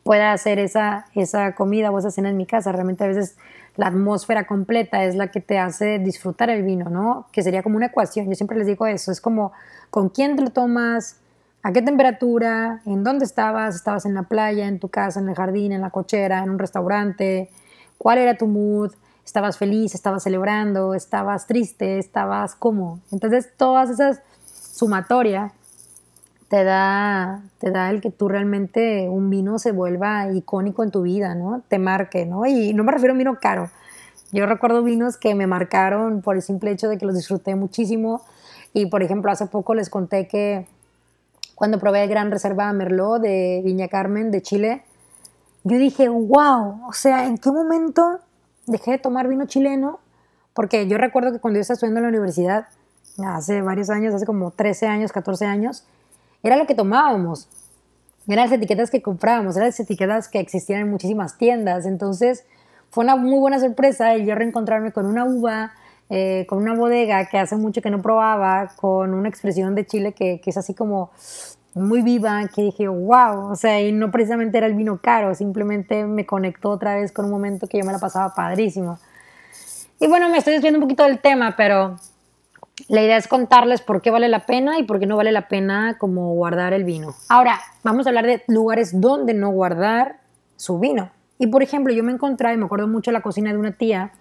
pueda 0.03 0.33
hacer 0.33 0.59
esa, 0.59 1.07
esa 1.15 1.55
comida 1.55 1.91
o 1.91 1.99
esa 1.99 2.11
cena 2.11 2.31
en 2.31 2.37
mi 2.37 2.47
casa, 2.47 2.73
realmente 2.73 3.05
a 3.05 3.09
veces 3.09 3.37
la 3.77 3.89
atmósfera 3.89 4.47
completa 4.47 5.05
es 5.05 5.15
la 5.15 5.31
que 5.31 5.41
te 5.41 5.59
hace 5.59 5.99
disfrutar 5.99 6.49
el 6.49 6.63
vino, 6.63 6.89
¿no? 6.89 7.27
Que 7.33 7.43
sería 7.43 7.63
como 7.63 7.77
una 7.77 7.87
ecuación, 7.87 8.27
yo 8.29 8.35
siempre 8.35 8.57
les 8.57 8.67
digo 8.67 8.87
eso, 8.87 9.13
es 9.13 9.21
como 9.21 9.53
con 9.91 10.09
quién 10.09 10.37
te 10.37 10.43
lo 10.43 10.51
tomas, 10.51 11.17
a 11.63 11.73
qué 11.73 11.83
temperatura, 11.83 12.81
en 12.87 13.05
dónde 13.05 13.25
estabas, 13.25 13.75
estabas 13.75 14.07
en 14.07 14.15
la 14.15 14.23
playa, 14.23 14.69
en 14.69 14.79
tu 14.79 14.89
casa, 14.89 15.21
en 15.21 15.29
el 15.29 15.35
jardín, 15.35 15.73
en 15.73 15.83
la 15.83 15.91
cochera, 15.91 16.43
en 16.43 16.51
un 16.51 16.59
restaurante, 16.59 17.51
cuál 17.99 18.19
era 18.19 18.39
tu 18.39 18.47
mood, 18.47 18.93
estabas 19.25 19.59
feliz, 19.59 19.95
estabas 19.95 20.23
celebrando, 20.23 20.95
estabas 20.95 21.47
triste, 21.47 21.99
estabas 21.99 22.55
como. 22.55 23.01
Entonces, 23.11 23.51
todas 23.57 23.91
esas 23.91 24.23
sumatoria 24.77 25.53
te 26.49 26.63
da, 26.63 27.43
te 27.59 27.71
da 27.71 27.91
el 27.91 28.01
que 28.01 28.11
tú 28.11 28.29
realmente 28.29 29.09
un 29.09 29.31
vino 29.31 29.59
se 29.59 29.73
vuelva 29.73 30.31
icónico 30.31 30.85
en 30.85 30.91
tu 30.91 31.03
vida, 31.03 31.35
¿no? 31.35 31.63
Te 31.69 31.79
marque, 31.79 32.25
¿no? 32.25 32.47
Y 32.47 32.73
no 32.73 32.85
me 32.85 32.93
refiero 32.93 33.13
a 33.13 33.15
un 33.15 33.19
vino 33.19 33.39
caro. 33.41 33.71
Yo 34.33 34.47
recuerdo 34.47 34.83
vinos 34.83 35.17
que 35.17 35.35
me 35.35 35.47
marcaron 35.47 36.23
por 36.23 36.37
el 36.37 36.43
simple 36.43 36.71
hecho 36.71 36.89
de 36.89 36.99
que 36.99 37.07
los 37.07 37.15
disfruté 37.15 37.55
muchísimo. 37.57 38.23
Y, 38.73 38.87
por 38.87 39.03
ejemplo, 39.03 39.31
hace 39.31 39.47
poco 39.47 39.75
les 39.75 39.91
conté 39.91 40.29
que 40.29 40.67
cuando 41.55 41.79
probé 41.79 42.05
el 42.05 42.11
Gran 42.11 42.31
Reserva 42.31 42.73
Merlot 42.73 43.23
de 43.23 43.63
Viña 43.65 43.89
Carmen 43.89 44.31
de 44.31 44.43
Chile, 44.43 44.83
yo 45.65 45.79
dije, 45.79 46.09
wow, 46.09 46.87
o 46.87 46.93
sea, 46.93 47.27
¿en 47.27 47.39
qué 47.39 47.51
momento 47.51 48.21
dejé 48.67 48.93
de 48.93 48.99
tomar 48.99 49.27
vino 49.27 49.47
chileno? 49.47 49.99
Porque 50.55 50.87
yo 50.87 50.97
recuerdo 50.99 51.33
que 51.33 51.39
cuando 51.39 51.57
yo 51.57 51.63
estaba 51.63 51.75
estudiando 51.75 51.99
en 52.01 52.05
la 52.05 52.09
universidad, 52.11 52.67
hace 53.25 53.63
varios 53.63 53.91
años, 53.91 54.15
hace 54.15 54.27
como 54.27 54.51
13 54.51 54.87
años, 54.87 55.13
14 55.13 55.47
años, 55.47 55.85
era 56.47 56.57
lo 56.57 56.67
que 56.67 56.75
tomábamos. 56.75 57.49
Eran 58.29 58.47
las 58.47 58.53
etiquetas 58.53 58.91
que 58.91 59.03
comprábamos, 59.03 59.57
eran 59.57 59.69
las 59.69 59.79
etiquetas 59.79 60.29
que 60.29 60.41
existían 60.41 60.81
en 60.81 60.91
muchísimas 60.91 61.39
tiendas. 61.39 61.87
Entonces 61.87 62.45
fue 62.91 63.05
una 63.05 63.17
muy 63.17 63.39
buena 63.39 63.61
sorpresa 63.61 64.15
el 64.15 64.27
yo 64.27 64.35
reencontrarme 64.35 64.93
con 64.93 65.07
una 65.07 65.25
uva, 65.25 65.73
eh, 66.11 66.47
con 66.49 66.59
una 66.59 66.75
bodega 66.75 67.27
que 67.27 67.39
hace 67.39 67.57
mucho 67.57 67.83
que 67.83 67.91
no 67.91 68.03
probaba, 68.03 68.73
con 68.77 69.15
una 69.15 69.29
expresión 69.29 69.75
de 69.75 69.87
Chile 69.87 70.13
que, 70.13 70.41
que 70.41 70.51
es 70.51 70.57
así 70.57 70.75
como 70.75 71.11
muy 71.75 72.01
viva, 72.01 72.49
que 72.55 72.63
dije, 72.63 72.89
wow, 72.89 73.51
o 73.51 73.55
sea, 73.55 73.83
y 73.83 73.93
no 73.93 74.11
precisamente 74.11 74.57
era 74.57 74.67
el 74.67 74.75
vino 74.75 74.99
caro, 74.99 75.35
simplemente 75.35 76.07
me 76.07 76.25
conectó 76.25 76.71
otra 76.71 76.95
vez 76.95 77.13
con 77.13 77.27
un 77.27 77.31
momento 77.31 77.67
que 77.67 77.79
yo 77.79 77.85
me 77.85 77.93
la 77.93 77.99
pasaba 77.99 78.35
padrísimo. 78.35 78.99
Y 80.01 80.07
bueno, 80.07 80.29
me 80.31 80.39
estoy 80.39 80.55
desviando 80.55 80.79
un 80.79 80.85
poquito 80.85 81.05
del 81.05 81.21
tema, 81.21 81.55
pero 81.57 81.97
la 82.89 83.03
idea 83.03 83.17
es 83.17 83.27
contarles 83.27 83.81
por 83.81 84.03
qué 84.03 84.11
vale 84.11 84.29
la 84.29 84.47
pena 84.47 84.79
y 84.79 84.85
por 84.85 84.99
qué 84.99 85.07
no 85.07 85.17
vale 85.17 85.33
la 85.33 85.49
pena 85.49 85.97
como 85.99 86.35
guardar 86.35 86.73
el 86.73 86.85
vino. 86.85 87.15
Ahora, 87.29 87.59
vamos 87.83 88.07
a 88.07 88.11
hablar 88.11 88.27
de 88.27 88.43
lugares 88.49 89.01
donde 89.01 89.35
no 89.35 89.51
guardar 89.51 90.21
su 90.57 90.79
vino. 90.79 91.11
Y 91.39 91.49
por 91.49 91.63
ejemplo, 91.63 91.93
yo 91.93 92.05
me 92.05 92.13
encontré, 92.13 92.53
y 92.53 92.57
me 92.57 92.67
acuerdo 92.67 92.87
mucho 92.87 93.13
la 93.13 93.23
cocina 93.23 93.51
de 93.51 93.59
una 93.59 93.73
tía, 93.73 94.13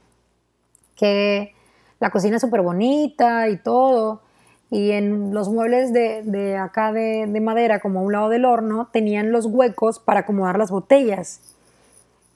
que 0.95 1.53
la 1.99 2.09
cocina 2.09 2.37
es 2.37 2.41
súper 2.41 2.61
bonita 2.61 3.49
y 3.49 3.57
todo, 3.57 4.21
y 4.69 4.91
en 4.91 5.33
los 5.33 5.49
muebles 5.49 5.93
de, 5.93 6.23
de 6.23 6.57
acá 6.57 6.91
de, 6.91 7.25
de, 7.27 7.41
madera, 7.41 7.79
como 7.79 7.99
a 7.99 8.03
un 8.03 8.11
lado 8.11 8.29
del 8.29 8.45
horno, 8.45 8.89
tenían 8.91 9.31
los 9.31 9.45
huecos 9.45 9.99
para 9.99 10.21
acomodar 10.21 10.57
las 10.57 10.71
botellas. 10.71 11.41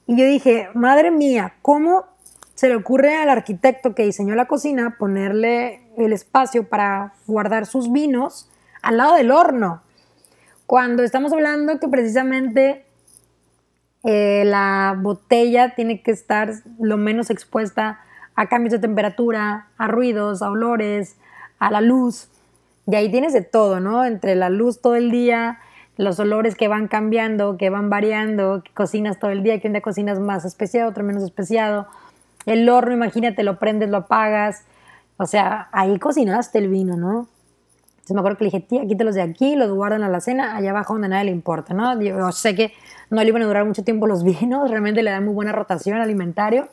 Y 0.06 0.16
yo 0.16 0.24
dije, 0.26 0.68
madre 0.74 1.10
mía, 1.10 1.54
¿cómo 1.62 2.04
se 2.54 2.68
le 2.68 2.76
ocurre 2.76 3.16
al 3.16 3.30
arquitecto 3.30 3.94
que 3.94 4.04
diseñó 4.04 4.34
la 4.34 4.46
cocina 4.46 4.96
ponerle 4.98 5.80
el 6.06 6.12
espacio 6.12 6.68
para 6.68 7.14
guardar 7.26 7.66
sus 7.66 7.92
vinos 7.92 8.50
al 8.82 8.96
lado 8.96 9.14
del 9.14 9.30
horno. 9.30 9.82
Cuando 10.66 11.02
estamos 11.02 11.32
hablando 11.32 11.78
que 11.80 11.88
precisamente 11.88 12.84
eh, 14.04 14.44
la 14.46 14.96
botella 14.98 15.74
tiene 15.74 16.02
que 16.02 16.10
estar 16.10 16.52
lo 16.78 16.96
menos 16.96 17.30
expuesta 17.30 18.00
a 18.34 18.48
cambios 18.48 18.72
de 18.72 18.78
temperatura, 18.78 19.68
a 19.76 19.88
ruidos, 19.88 20.42
a 20.42 20.50
olores, 20.50 21.16
a 21.58 21.70
la 21.70 21.80
luz. 21.80 22.28
De 22.86 22.96
ahí 22.96 23.10
tienes 23.10 23.32
de 23.32 23.42
todo, 23.42 23.80
¿no? 23.80 24.04
Entre 24.04 24.34
la 24.34 24.48
luz 24.48 24.80
todo 24.80 24.96
el 24.96 25.10
día, 25.10 25.58
los 25.96 26.18
olores 26.18 26.54
que 26.54 26.66
van 26.66 26.88
cambiando, 26.88 27.58
que 27.58 27.68
van 27.68 27.90
variando, 27.90 28.62
que 28.64 28.72
cocinas 28.72 29.18
todo 29.18 29.30
el 29.30 29.42
día, 29.42 29.60
que 29.60 29.66
un 29.66 29.74
día 29.74 29.82
cocinas 29.82 30.18
más 30.18 30.44
especiado, 30.44 30.88
otro 30.88 31.04
menos 31.04 31.22
especiado. 31.22 31.86
El 32.46 32.66
horno, 32.68 32.94
imagínate, 32.94 33.42
lo 33.42 33.58
prendes, 33.58 33.90
lo 33.90 33.98
apagas. 33.98 34.64
O 35.20 35.26
sea, 35.26 35.68
ahí 35.72 35.98
cocinaste 35.98 36.56
el 36.56 36.68
vino, 36.68 36.96
¿no? 36.96 37.28
Entonces 37.90 38.14
me 38.14 38.20
acuerdo 38.20 38.38
que 38.38 38.44
le 38.44 38.50
dije, 38.50 38.60
tía, 38.60 38.86
quítelos 38.86 39.14
de 39.14 39.20
aquí, 39.20 39.54
los 39.54 39.70
guardan 39.70 40.02
a 40.02 40.08
la 40.08 40.22
cena, 40.22 40.56
allá 40.56 40.70
abajo 40.70 40.94
donde 40.94 41.08
nadie 41.08 41.26
le 41.26 41.30
importa, 41.30 41.74
¿no? 41.74 42.00
Yo 42.00 42.32
sé 42.32 42.54
que 42.54 42.72
no 43.10 43.22
le 43.22 43.28
iban 43.28 43.42
a 43.42 43.44
durar 43.44 43.66
mucho 43.66 43.84
tiempo 43.84 44.06
los 44.06 44.24
vinos, 44.40 44.70
realmente 44.70 45.02
le 45.02 45.10
dan 45.10 45.26
muy 45.26 45.34
buena 45.34 45.52
rotación 45.52 45.98
alimentario, 45.98 46.68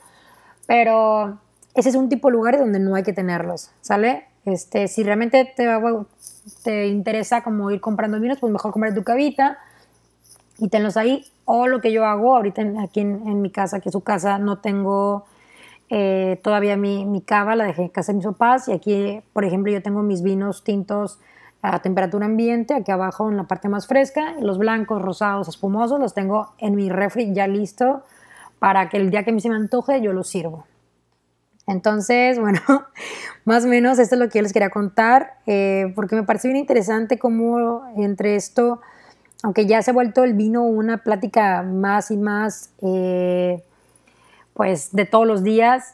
pero 0.66 1.40
ese 1.76 1.90
es 1.90 1.96
un 1.96 2.08
tipo 2.08 2.30
de 2.30 2.36
lugares 2.36 2.62
donde 2.62 2.80
no 2.80 2.96
hay 2.96 3.04
que 3.04 3.12
tenerlos, 3.12 3.70
¿sale? 3.82 4.28
Este, 4.46 4.88
si 4.88 5.04
realmente 5.04 5.52
te, 5.54 5.68
te 6.64 6.88
interesa 6.88 7.44
como 7.44 7.70
ir 7.70 7.82
comprando 7.82 8.18
vinos, 8.18 8.38
pues 8.40 8.54
mejor 8.54 8.72
comprar 8.72 8.96
tu 8.96 9.04
cabita 9.04 9.58
y 10.58 10.70
tenlos 10.70 10.96
ahí. 10.96 11.26
O 11.44 11.68
lo 11.68 11.82
que 11.82 11.92
yo 11.92 12.06
hago 12.06 12.34
ahorita 12.34 12.62
aquí 12.82 13.02
en, 13.02 13.28
en 13.28 13.42
mi 13.42 13.52
casa, 13.52 13.82
que 13.82 13.90
es 13.90 13.94
su 13.94 14.02
casa, 14.02 14.40
no 14.40 14.60
tengo 14.60 15.26
eh, 15.89 16.39
todavía 16.43 16.78
mi, 16.78 17.06
mi, 17.06 17.21
cava 17.21 17.56
la 17.56 17.65
dejé 17.65 17.84
en 17.84 17.89
casa 17.89 18.12
de 18.12 18.17
mis 18.17 18.26
papás 18.26 18.67
y 18.67 18.73
aquí, 18.73 19.21
por 19.34 19.45
ejemplo, 19.45 19.71
yo 19.71 19.82
tengo 19.82 20.04
mis 20.04 20.21
vinos 20.21 20.63
tintos 20.63 21.19
a 21.62 21.82
temperatura 21.82 22.26
ambiente, 22.26 22.73
aquí 22.73 22.91
abajo 22.91 23.30
en 23.30 23.38
la 23.38 23.43
parte 23.43 23.69
más 23.69 23.88
fresca, 23.88 24.36
los 24.39 24.58
blancos, 24.58 25.02
rosados, 25.02 25.47
espumosos, 25.47 26.00
los 26.00 26.13
tengo 26.13 26.54
en 26.60 26.76
mi 26.76 26.89
refri 26.89 27.34
ya 27.34 27.47
listo 27.47 28.04
para 28.60 28.89
que 28.89 28.97
el 28.97 29.10
día 29.10 29.23
que 29.23 29.32
a 29.32 29.34
mí 29.34 29.41
se 29.41 29.50
me 29.50 29.56
antoje 29.56 30.02
yo 30.02 30.13
lo 30.13 30.23
sirvo. 30.23 30.65
Entonces, 31.67 32.39
bueno, 32.39 32.62
más 33.45 33.65
o 33.65 33.67
menos 33.67 34.00
esto 34.00 34.15
es 34.15 34.19
lo 34.19 34.30
que 34.30 34.39
yo 34.39 34.43
les 34.43 34.54
quería 34.54 34.69
contar, 34.69 35.36
eh, 35.45 35.91
porque 35.95 36.15
me 36.15 36.23
parece 36.23 36.47
bien 36.47 36.58
interesante 36.58 37.19
cómo 37.19 37.84
entre 37.95 38.36
esto, 38.36 38.82
aunque 39.43 39.65
ya 39.65 39.82
se 39.82 39.91
ha 39.91 39.93
vuelto 39.93 40.23
el 40.23 40.34
vino 40.34 40.63
una 40.63 41.04
plática 41.04 41.62
más 41.62 42.10
y 42.10 42.17
más, 42.17 42.71
eh, 42.82 43.63
pues 44.58 44.89
de 44.91 45.06
todos 45.06 45.28
los 45.28 45.43
días, 45.43 45.93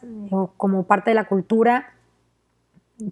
como 0.56 0.84
parte 0.84 1.12
de 1.12 1.16
la 1.16 1.26
cultura, 1.26 1.88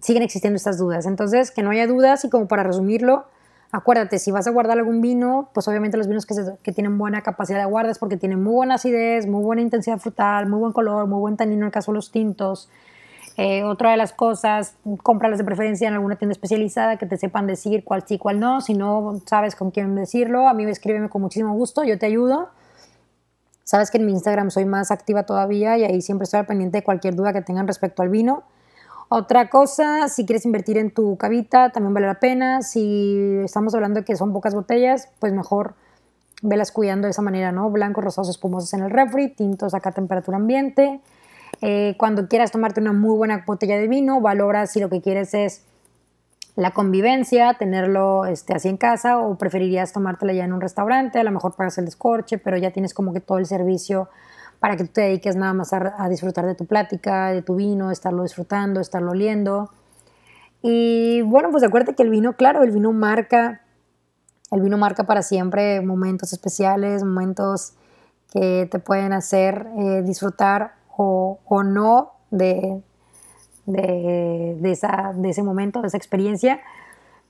siguen 0.00 0.22
existiendo 0.22 0.56
estas 0.56 0.78
dudas. 0.78 1.04
Entonces, 1.04 1.50
que 1.50 1.62
no 1.62 1.68
haya 1.68 1.86
dudas 1.86 2.24
y 2.24 2.30
como 2.30 2.48
para 2.48 2.62
resumirlo, 2.62 3.26
acuérdate, 3.70 4.18
si 4.18 4.30
vas 4.30 4.46
a 4.46 4.50
guardar 4.50 4.78
algún 4.78 5.02
vino, 5.02 5.50
pues 5.52 5.68
obviamente 5.68 5.98
los 5.98 6.08
vinos 6.08 6.24
que, 6.24 6.72
tienen 6.72 6.96
buena 6.96 7.20
capacidad 7.20 7.58
de 7.58 7.66
guarda 7.66 7.90
es 7.90 7.98
porque 7.98 8.16
tienen 8.16 8.42
muy 8.42 8.54
buena 8.54 8.76
acidez, 8.76 9.26
muy 9.26 9.42
buena 9.42 9.60
intensidad 9.60 9.98
frutal, 9.98 10.48
muy 10.48 10.58
buen 10.58 10.72
color, 10.72 11.06
muy 11.06 11.20
buen 11.20 11.36
tanino 11.36 11.60
en 11.60 11.66
el 11.66 11.70
caso 11.70 11.92
de 11.92 11.96
los 11.96 12.10
tintos. 12.10 12.70
Eh, 13.36 13.62
otra 13.62 13.90
de 13.90 13.98
las 13.98 14.14
cosas, 14.14 14.76
cómpralas 15.02 15.36
de 15.36 15.44
preferencia 15.44 15.86
en 15.86 15.92
alguna 15.92 16.16
tienda 16.16 16.32
especializada 16.32 16.96
que 16.96 17.04
te 17.04 17.18
sepan 17.18 17.46
decir 17.46 17.84
cuál 17.84 18.04
sí, 18.06 18.16
cuál 18.16 18.40
no. 18.40 18.62
Si 18.62 18.72
no 18.72 19.20
sabes 19.26 19.54
con 19.54 19.70
quién 19.70 19.94
decirlo, 19.96 20.48
a 20.48 20.54
mí 20.54 20.64
escríbeme 20.64 21.10
con 21.10 21.20
muchísimo 21.20 21.52
gusto, 21.52 21.84
yo 21.84 21.98
te 21.98 22.06
ayudo. 22.06 22.48
Sabes 23.64 23.90
que 23.90 23.98
en 23.98 24.06
mi 24.06 24.12
Instagram 24.12 24.50
soy 24.50 24.64
más 24.64 24.90
activa 24.90 25.24
todavía 25.24 25.78
y 25.78 25.84
ahí 25.84 26.02
siempre 26.02 26.24
estoy 26.24 26.40
al 26.40 26.46
pendiente 26.46 26.78
de 26.78 26.84
cualquier 26.84 27.14
duda 27.14 27.32
que 27.32 27.42
tengan 27.42 27.66
respecto 27.66 28.02
al 28.02 28.08
vino. 28.08 28.42
Otra 29.08 29.50
cosa, 29.50 30.08
si 30.08 30.24
quieres 30.24 30.46
invertir 30.46 30.78
en 30.78 30.90
tu 30.90 31.16
cavita, 31.18 31.70
también 31.70 31.92
vale 31.92 32.06
la 32.06 32.18
pena. 32.18 32.62
Si 32.62 33.40
estamos 33.44 33.74
hablando 33.74 34.00
de 34.00 34.04
que 34.06 34.16
son 34.16 34.32
pocas 34.32 34.54
botellas, 34.54 35.08
pues 35.20 35.32
mejor 35.32 35.74
velas 36.42 36.72
cuidando 36.72 37.06
de 37.06 37.10
esa 37.10 37.22
manera, 37.22 37.52
¿no? 37.52 37.70
Blancos, 37.70 38.02
rosados, 38.02 38.30
espumosos 38.30 38.72
en 38.74 38.82
el 38.82 38.90
refri, 38.90 39.28
tintos 39.28 39.74
acá 39.74 39.90
a 39.90 39.92
temperatura 39.92 40.38
ambiente. 40.38 41.00
Eh, 41.60 41.94
cuando 41.98 42.26
quieras 42.26 42.50
tomarte 42.50 42.80
una 42.80 42.92
muy 42.92 43.14
buena 43.16 43.44
botella 43.46 43.76
de 43.76 43.86
vino, 43.86 44.20
valora 44.20 44.66
si 44.66 44.80
lo 44.80 44.88
que 44.88 45.00
quieres 45.00 45.34
es 45.34 45.62
la 46.54 46.72
convivencia, 46.72 47.54
tenerlo 47.54 48.26
este, 48.26 48.54
así 48.54 48.68
en 48.68 48.76
casa 48.76 49.18
o 49.18 49.38
preferirías 49.38 49.92
tomártela 49.92 50.32
ya 50.32 50.44
en 50.44 50.52
un 50.52 50.60
restaurante, 50.60 51.18
a 51.18 51.24
lo 51.24 51.30
mejor 51.30 51.54
pagas 51.54 51.78
el 51.78 51.86
descorche, 51.86 52.38
pero 52.38 52.56
ya 52.58 52.70
tienes 52.70 52.92
como 52.92 53.12
que 53.12 53.20
todo 53.20 53.38
el 53.38 53.46
servicio 53.46 54.08
para 54.60 54.76
que 54.76 54.84
tú 54.84 54.92
te 54.92 55.00
dediques 55.00 55.34
nada 55.34 55.54
más 55.54 55.72
a, 55.72 56.08
disfrutar 56.08 56.46
de 56.46 56.54
tu 56.54 56.66
plática, 56.66 57.32
de 57.32 57.42
tu 57.42 57.56
vino, 57.56 57.90
estarlo 57.90 58.22
disfrutando, 58.22 58.80
estarlo 58.80 59.10
oliendo. 59.10 59.70
Y 60.62 61.22
bueno, 61.22 61.50
pues 61.50 61.64
acuérdate 61.64 61.96
que 61.96 62.04
el 62.04 62.10
vino, 62.10 62.34
claro, 62.34 62.62
el 62.62 62.70
vino 62.70 62.92
marca, 62.92 63.62
el 64.52 64.60
vino 64.60 64.78
marca 64.78 65.02
para 65.02 65.22
siempre 65.22 65.80
momentos 65.80 66.32
especiales, 66.32 67.02
momentos 67.02 67.72
que 68.32 68.68
te 68.70 68.78
pueden 68.78 69.12
hacer 69.12 69.66
eh, 69.78 70.02
disfrutar 70.02 70.74
o, 70.96 71.40
no 71.64 72.12
de, 72.30 72.80
de, 73.66 74.58
esa, 74.64 75.12
de 75.14 75.30
ese 75.30 75.42
momento, 75.42 75.80
de 75.80 75.88
esa 75.88 75.96
experiencia. 75.96 76.60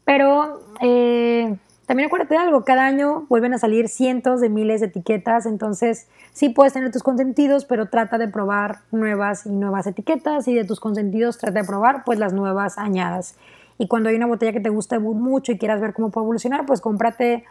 Pero 0.05 0.61
eh, 0.81 1.57
también 1.87 2.07
acuérdate 2.07 2.35
de 2.35 2.41
algo, 2.41 2.65
cada 2.65 2.87
año 2.87 3.27
vuelven 3.29 3.55
a 3.55 3.59
salir 3.59 3.89
cientos 3.89 4.41
de 4.41 4.49
miles 4.49 4.81
de 4.81 4.87
etiquetas, 4.87 5.47
entonces 5.47 6.09
sí 6.33 6.49
puedes 6.49 6.73
tener 6.73 6.91
tus 6.91 7.03
consentidos, 7.03 7.65
pero 7.65 7.87
trata 7.87 8.19
de 8.19 8.29
probar 8.29 8.79
nuevas 8.91 9.47
y 9.47 9.51
nuevas 9.51 9.87
etiquetas 9.87 10.49
y 10.49 10.55
de 10.55 10.65
tus 10.65 10.81
consentidos 10.81 11.39
trata 11.39 11.61
de 11.61 11.67
probar 11.67 12.05
pues 12.05 12.19
las 12.19 12.33
nuevas 12.33 12.79
añadas. 12.79 13.37
Y 13.79 13.89
cuando 13.89 14.09
hay 14.09 14.17
una 14.17 14.27
botella 14.27 14.53
que 14.53 14.61
te 14.61 14.71
guste 14.71 14.99
mucho 15.01 15.53
y 15.53 15.59
quieras 15.59 15.81
ver 15.81 15.93
cómo 15.93 16.11
puede 16.11 16.25
evolucionar, 16.25 16.67
pues 16.67 16.81
cómprate 16.81 17.45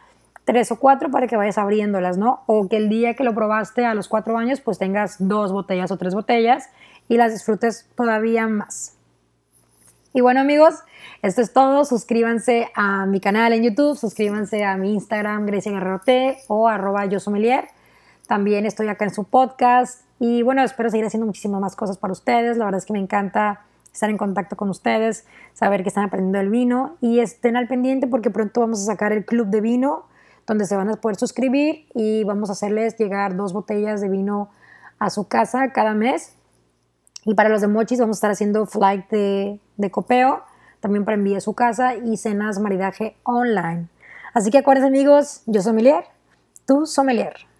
tres 0.45 0.71
o 0.71 0.79
cuatro 0.79 1.11
para 1.11 1.27
que 1.27 1.37
vayas 1.37 1.57
abriéndolas, 1.57 2.17
¿no? 2.17 2.41
O 2.45 2.67
que 2.67 2.77
el 2.77 2.89
día 2.89 3.15
que 3.15 3.23
lo 3.23 3.35
probaste 3.35 3.85
a 3.85 3.93
los 3.93 4.07
cuatro 4.07 4.37
años, 4.37 4.61
pues 4.61 4.77
tengas 4.77 5.15
dos 5.19 5.51
botellas 5.51 5.91
o 5.91 5.97
tres 5.97 6.15
botellas 6.15 6.69
y 7.11 7.17
las 7.17 7.33
disfrutes 7.33 7.85
todavía 7.95 8.47
más. 8.47 8.95
Y 10.13 10.21
bueno 10.21 10.39
amigos, 10.39 10.75
esto 11.21 11.41
es 11.41 11.51
todo. 11.51 11.83
Suscríbanse 11.83 12.69
a 12.73 13.05
mi 13.05 13.19
canal 13.19 13.51
en 13.51 13.63
YouTube, 13.63 13.97
suscríbanse 13.97 14.63
a 14.63 14.77
mi 14.77 14.93
Instagram, 14.93 15.45
Grecia 15.45 15.73
Guerrero 15.73 15.99
T 15.99 16.37
o 16.47 16.69
arroba 16.69 17.05
yo 17.07 17.17
También 18.27 18.65
estoy 18.65 18.87
acá 18.87 19.03
en 19.03 19.13
su 19.13 19.25
podcast 19.25 20.05
y 20.19 20.41
bueno, 20.41 20.63
espero 20.63 20.89
seguir 20.89 21.05
haciendo 21.05 21.25
muchísimas 21.25 21.59
más 21.59 21.75
cosas 21.75 21.97
para 21.97 22.13
ustedes. 22.13 22.55
La 22.55 22.63
verdad 22.63 22.77
es 22.77 22.85
que 22.85 22.93
me 22.93 22.99
encanta 22.99 23.59
estar 23.91 24.09
en 24.09 24.17
contacto 24.17 24.55
con 24.55 24.69
ustedes, 24.69 25.25
saber 25.51 25.83
que 25.83 25.89
están 25.89 26.05
aprendiendo 26.05 26.39
el 26.39 26.49
vino 26.49 26.95
y 27.01 27.19
estén 27.19 27.57
al 27.57 27.67
pendiente 27.67 28.07
porque 28.07 28.29
pronto 28.29 28.61
vamos 28.61 28.83
a 28.83 28.85
sacar 28.85 29.11
el 29.11 29.25
club 29.25 29.47
de 29.47 29.59
vino 29.59 30.05
donde 30.47 30.65
se 30.65 30.77
van 30.77 30.89
a 30.89 30.95
poder 30.95 31.17
suscribir 31.17 31.87
y 31.93 32.23
vamos 32.23 32.47
a 32.47 32.53
hacerles 32.53 32.95
llegar 32.95 33.35
dos 33.35 33.51
botellas 33.51 33.99
de 33.99 34.07
vino 34.07 34.49
a 34.97 35.09
su 35.09 35.27
casa 35.27 35.73
cada 35.73 35.93
mes. 35.93 36.37
Y 37.25 37.35
para 37.35 37.49
los 37.49 37.61
de 37.61 37.67
Mochis 37.67 37.99
vamos 37.99 38.17
a 38.17 38.19
estar 38.19 38.31
haciendo 38.31 38.65
flight 38.65 39.09
de, 39.09 39.59
de 39.77 39.91
copeo 39.91 40.43
también 40.81 41.05
para 41.05 41.15
enviar 41.15 41.37
a 41.37 41.41
su 41.41 41.53
casa 41.53 41.95
y 41.95 42.17
cenas 42.17 42.59
maridaje 42.59 43.15
online. 43.23 43.87
Así 44.33 44.49
que 44.49 44.57
acuérdense 44.57 44.87
amigos, 44.87 45.43
yo 45.45 45.61
soy 45.61 45.73
Melier, 45.73 46.05
tú 46.65 46.85
sommelier. 46.85 47.50